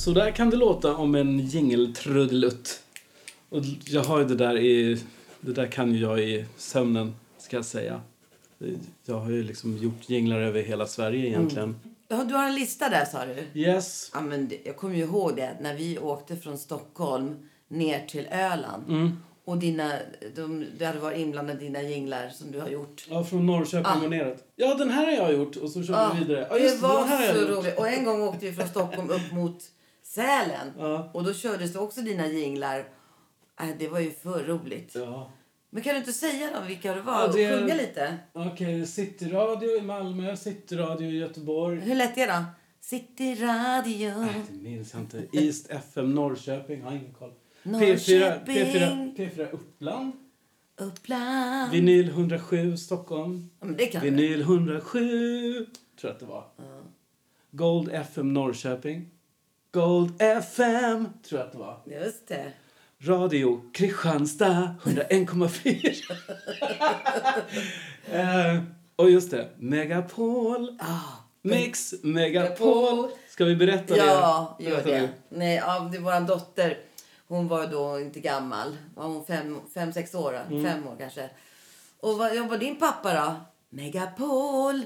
[0.07, 2.83] Så där kan det låta om en jingeltrudelutt.
[3.49, 5.03] Och jag har ju det där i...
[5.41, 8.01] Det där kan ju jag i sömnen, ska jag säga.
[9.05, 11.77] Jag har ju liksom gjort jinglar över hela Sverige egentligen.
[12.09, 13.61] Ja, du har en lista där, sa du?
[13.61, 14.11] Yes.
[14.15, 17.37] Ja, men jag kommer ju ihåg det när vi åkte från Stockholm
[17.69, 18.89] ner till Öland.
[18.89, 19.17] Mm.
[19.45, 19.93] Och dina,
[20.37, 23.07] de, du hade varit inblandad i dina jinglar som du har gjort.
[23.11, 24.05] Ja, från Norrköping Ah.
[24.05, 24.39] och neråt.
[24.57, 25.57] Ja, den här har jag gjort.
[25.57, 26.47] Och så kör Ja, vi vidare.
[26.51, 27.79] Ja, det just det, var den här så roligt.
[27.79, 29.59] Och en gång åkte vi från Stockholm upp mot
[30.21, 30.73] Sälen.
[30.79, 31.11] Ja.
[31.15, 32.79] Och då kördes det också dina jinglar.
[33.61, 34.93] Äh, det var ju för roligt.
[34.95, 35.33] Ja.
[35.71, 37.13] Men kan du inte säga då vilka det var?
[37.21, 38.17] Ja, det- Och sjunga lite?
[38.33, 41.81] Okej, Cityradio i Malmö, Cityradio i Göteborg.
[41.81, 42.45] Hur lät det då?
[42.81, 44.11] City Radio.
[44.21, 45.27] Nej, det minns jag inte.
[45.33, 47.33] East FM Norrköping, har ingen koll.
[47.63, 48.55] P4, Norrköping.
[48.57, 50.13] P4, P4 Uppland.
[50.77, 51.73] Uppland.
[51.73, 53.51] Vinyl 107 Stockholm.
[53.61, 54.03] Ja, men det kan.
[54.03, 55.01] Vinyl 107,
[55.65, 55.67] tror
[56.01, 56.45] jag att det var.
[57.51, 59.11] Gold FM Norrköping.
[59.77, 61.81] Gold FM, tror jag att det var.
[61.87, 62.53] Just det.
[62.99, 66.13] Radio Kristianstad 101,4.
[68.57, 68.63] eh,
[68.97, 70.79] och just det, Megapol.
[70.81, 71.13] Ah,
[71.43, 73.11] Mix Megapol.
[73.29, 74.65] Ska vi berätta Ja, det?
[74.65, 75.09] gör Berätta det.
[75.29, 76.79] Nej, ja, det vår dotter,
[77.29, 78.77] hon var då inte gammal.
[78.95, 80.41] Var hon fem, fem sex år?
[80.51, 80.65] Mm.
[80.65, 81.31] Fem år kanske.
[82.01, 83.35] Och vad jobbar din pappa då?
[83.71, 84.83] Megapol.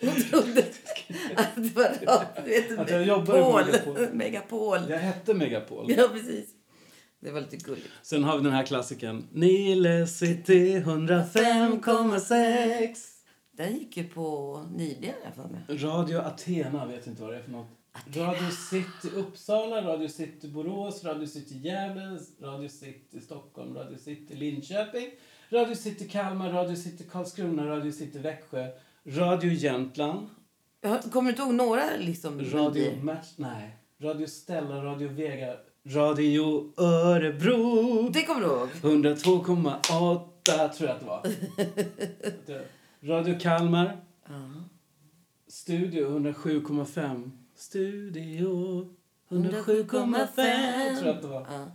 [0.00, 0.64] hon trodde
[1.36, 2.44] att det var radio.
[2.44, 3.62] Vet Att jag jobbade på Pol.
[3.62, 4.08] Megapol.
[4.12, 4.78] Megapol.
[4.88, 5.92] Jag hette Megapol.
[5.92, 6.48] Ja, precis.
[7.20, 7.88] Det var lite gulligt.
[8.02, 9.26] Sen har vi den här klassikern.
[9.32, 12.96] Nile City 105,6.
[13.56, 15.60] Den gick ju på nyligen, jag för mig.
[15.68, 17.66] Radio Athena, vet inte vad det är för något.
[18.14, 25.10] Radio City Uppsala, Radio City Borås, Radio City Gävle, Radio City Stockholm, Radio City Linköping,
[25.48, 28.66] Radio City Kalmar, Radio City Karlskrona, Radio City Växjö,
[29.04, 30.28] Radio Jämtland,
[30.82, 32.40] Kommer du inte ihåg några liksom?
[32.40, 33.28] Radio Match...
[33.36, 33.76] Nej.
[34.02, 35.56] Radio Stella, Radio Vega,
[35.86, 38.08] Radio Örebro.
[38.08, 38.68] Det kommer du ihåg?
[38.82, 41.22] 102,8 tror jag att det var.
[43.14, 43.96] Radio Kalmar.
[45.48, 47.30] Studio 107,5.
[47.56, 48.86] Studio
[49.28, 51.46] 107,5 tror jag att det var.
[51.50, 51.66] Ja.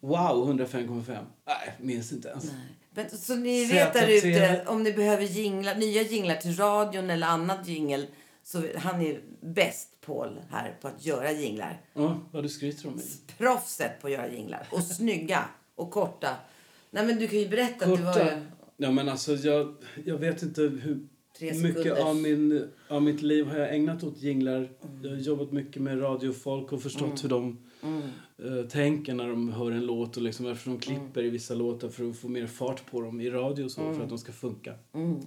[0.00, 1.16] Wow, 105,5.
[1.46, 2.52] Nej, minns inte ens.
[2.90, 7.26] Men, så ni vet där ute, om ni behöver jingla, nya jinglar till radion eller
[7.26, 8.06] annat jingel
[8.42, 11.80] så han är bäst, Paul, här på att göra jinglar.
[11.94, 13.04] Ja, vad du skryter om mig.
[13.38, 14.68] Proffset på att göra jinglar.
[14.70, 16.36] Och snygga och korta.
[16.90, 18.40] Nej men du kan ju berätta att du var Korta.
[18.76, 19.74] Ja, men alltså jag,
[20.04, 21.08] jag vet inte hur
[21.62, 24.68] mycket av, min, av mitt liv har jag ägnat åt jinglar.
[25.02, 27.58] Jag har jobbat mycket med radiofolk och förstått hur de
[28.38, 31.88] eh, tänker när de hör en låt och liksom varför de klipper i vissa låtar
[31.88, 34.32] för att få mer fart på dem i radio och så för att de ska
[34.32, 34.74] funka.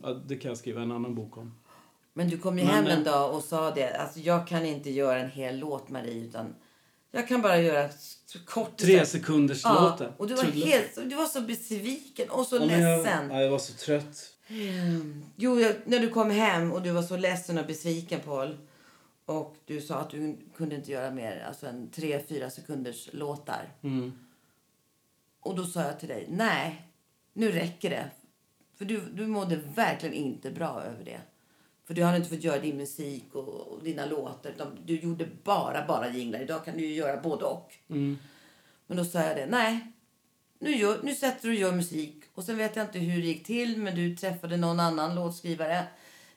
[0.04, 1.56] Ja, det kan jag skriva en annan bok om.
[2.18, 3.94] Men du kom ju hem en dag och sa det.
[3.98, 6.56] Alltså jag kan inte göra en hel låt Marie utan
[7.12, 7.90] jag kan bara göra
[8.46, 8.78] kort.
[8.78, 10.14] Tre sekunders Ja, låtar.
[10.18, 13.30] och du var, helt, du var så besviken och så Ja, jag, ledsen.
[13.32, 14.32] ja, jag var så trött.
[15.36, 18.58] Jo, jag, när du kom hem och du var så ledsen och besviken Paul.
[19.26, 23.70] Och du sa att du kunde inte göra mer alltså en tre, fyra sekunders låtar.
[23.82, 24.12] Mm.
[25.40, 26.88] Och då sa jag till dig, nej,
[27.34, 28.06] nu räcker det.
[28.78, 31.20] För du, du mådde verkligen inte bra över det.
[31.86, 34.50] För du hade inte fått göra din musik och, och dina låtar.
[34.50, 36.40] Utan du gjorde bara, bara jinglar.
[36.40, 37.74] Idag kan du göra både och.
[37.90, 38.18] Mm.
[38.88, 39.92] Men då sa jag det, nej.
[40.60, 42.24] Nu, gör, nu sätter du och gör musik.
[42.34, 43.78] Och sen vet jag inte hur det gick till.
[43.78, 45.88] Men du träffade någon annan låtskrivare.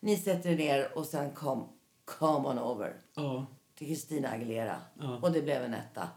[0.00, 1.68] Ni sätter er ner och sen kom
[2.04, 3.46] Come on over Ja.
[3.74, 4.76] till Christina Aguilera.
[5.00, 5.18] Ja.
[5.22, 6.08] Och det blev en etta.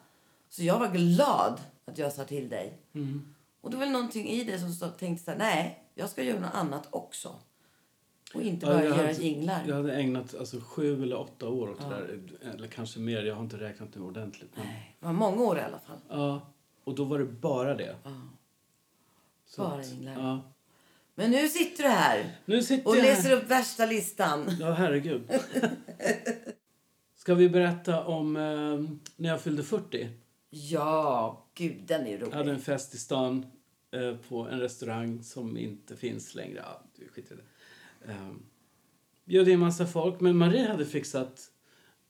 [0.50, 2.80] Så jag var glad att jag sa till dig.
[2.94, 3.36] Mm.
[3.62, 6.24] Och det var väl någonting i det som så, tänkte så här, nej, jag ska
[6.24, 7.36] göra något annat också.
[8.34, 9.62] Och inte Ja, bara jag göra hade- jinglar.
[9.68, 12.20] Jag hade ägnat alltså, sju eller åtta år åt det där.
[12.54, 13.24] Eller kanske mer.
[13.24, 14.52] Jag har inte räknat nu ordentligt.
[14.56, 15.98] Men, Nej, Det var många år i alla fall.
[16.10, 16.42] ja.
[16.84, 17.96] Och då var det bara det.
[19.46, 20.14] Så Bara att, jinglar.
[20.14, 20.42] Ja.
[21.16, 23.38] Men nu sitter du här Nu sitter och jag läser här.
[23.38, 24.52] upp värsta listan.
[24.60, 25.22] Ja, herregud.
[27.16, 30.10] Ska vi berätta om eh, när jag fyllde 40?
[30.50, 32.32] Ja, gud, den är Jag rolig.
[32.34, 33.46] hade en fest i stan
[33.92, 36.56] eh, på en restaurang som inte finns längre.
[36.64, 37.44] Ja, du skiter i det.
[38.06, 38.44] Um,
[39.26, 41.52] bjöd in massa folk, men Marie hade fixat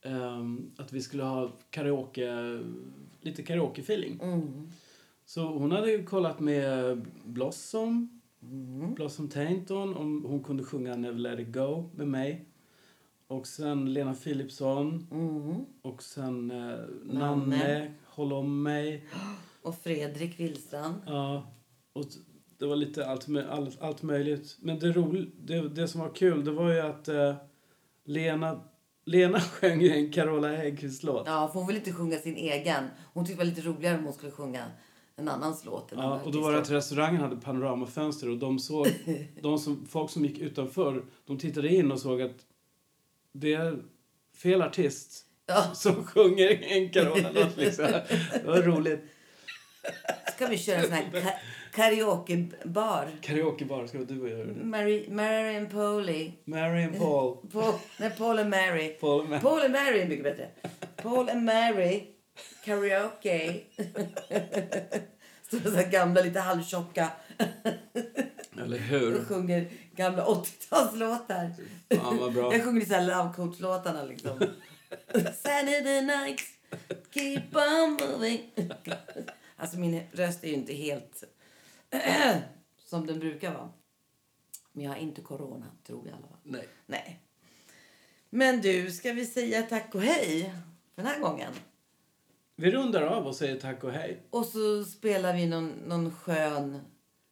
[0.01, 2.59] ehm, att vi skulle ha karaoke,
[3.21, 4.19] lite karaoke-feeling.
[4.21, 4.69] Mm.
[5.25, 8.93] Så hon hade kollat med Blossom, Mm.
[8.93, 12.45] Blossom Tainton, om hon kunde sjunga Never Let It Go med mig.
[13.27, 15.07] Och sen Lena Philipsson.
[15.11, 15.65] Mm.
[15.81, 16.57] Och sen eh,
[17.03, 17.93] Nanne, Nanne.
[18.05, 19.05] Håll om mig.
[19.61, 20.95] Och Fredrik Willstrand.
[21.05, 21.51] Ja,
[21.93, 22.05] och
[22.61, 24.57] det var lite allt, allt, allt möjligt.
[24.59, 27.35] Men det, rol, det, det som var kul, det var ju att eh,
[28.05, 28.59] Lena,
[29.05, 31.23] Lena sjöng ju en Carola Häggkvist-låt.
[31.27, 32.83] Ja, för hon vill inte sjunga sin egen.
[33.13, 34.65] Hon tyckte det var lite roligare om hon skulle sjunga
[35.15, 35.91] en annans låt.
[35.91, 38.87] en Ja, och då var det att restaurangen hade panoramafönster och de såg,
[39.41, 42.37] de som, folk som gick utanför, de tittade in och såg att
[43.33, 43.83] det är
[44.35, 47.85] fel artist Ja, som sjunger en Carola-låt liksom.
[48.33, 49.01] Det var roligt.
[50.35, 51.41] ska vi köra en sån här
[51.71, 53.11] karaokebar?
[53.21, 54.53] Karaokebar ska du och jag göra.
[54.53, 56.31] Mary, Mary and Polly.
[56.45, 57.37] Mary and Paul.
[57.51, 58.97] Paul, nej, Paul and Mary.
[58.99, 59.41] Paul and Mary.
[59.41, 60.49] Paul and Mary är mycket bättre.
[60.95, 62.03] Paul and Mary.
[62.65, 63.61] Karaoke.
[65.51, 67.09] Så så gamla, lite halvtjocka
[68.57, 69.25] Eller och hur?
[69.25, 71.51] sjunger gamla 80-talslåtar.
[71.95, 72.53] Fan vad bra.
[72.53, 74.39] Jag sjunger så här love coach-låtarna liksom.
[75.13, 76.41] Saturday night,
[77.13, 78.51] keep on moving.
[79.57, 81.23] Alltså min röst är ju inte helt
[82.77, 83.69] som den brukar vara.
[84.71, 86.39] Men jag har inte corona, tror jag i alla fall.
[86.43, 86.67] Nej.
[86.85, 87.19] Nej.
[88.29, 90.53] Men du, ska vi säga tack och hej
[90.95, 91.53] för den här gången?
[92.55, 94.27] Vi rundar av och säger tack och hej.
[94.29, 96.79] Och så spelar vi någon, någon skön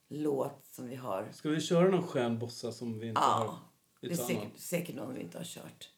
[0.08, 1.28] låt som vi har.
[1.32, 4.94] Ska vi köra någon skön bossa som vi inte Ja, har det är säkert, säkert
[4.94, 5.90] någon vi inte har kört.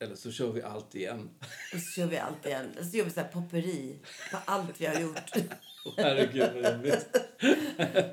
[0.00, 1.30] Eller så kör vi allt igen.
[1.74, 2.70] Och så kör vi allt igen.
[2.78, 3.98] Och så gör vi så här popperi
[4.30, 5.30] på allt vi har gjort.
[5.96, 7.16] Herregud vad jobbigt.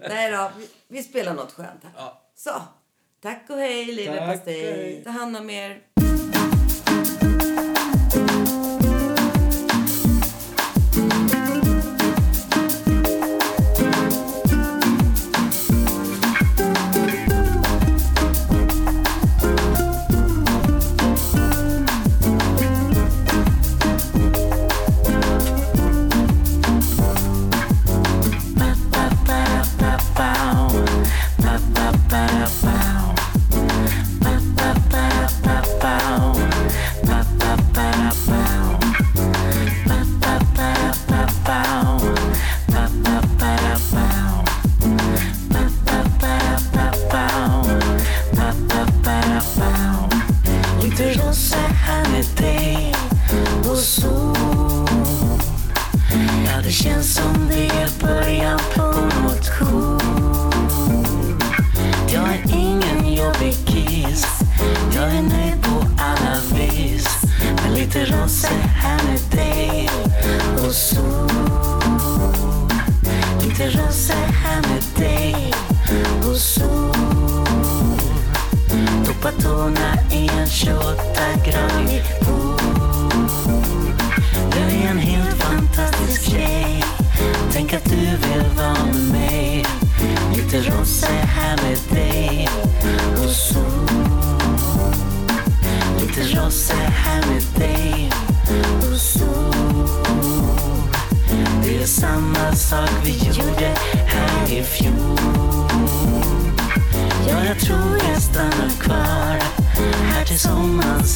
[0.09, 1.91] Nej då, vi, vi spelar något skönt här.
[1.95, 2.21] Ja.
[2.35, 2.61] Så,
[3.21, 5.01] tack och hej leverpastej.
[5.03, 5.81] Ta hand om er.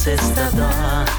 [0.05, 1.14] Sommarens sista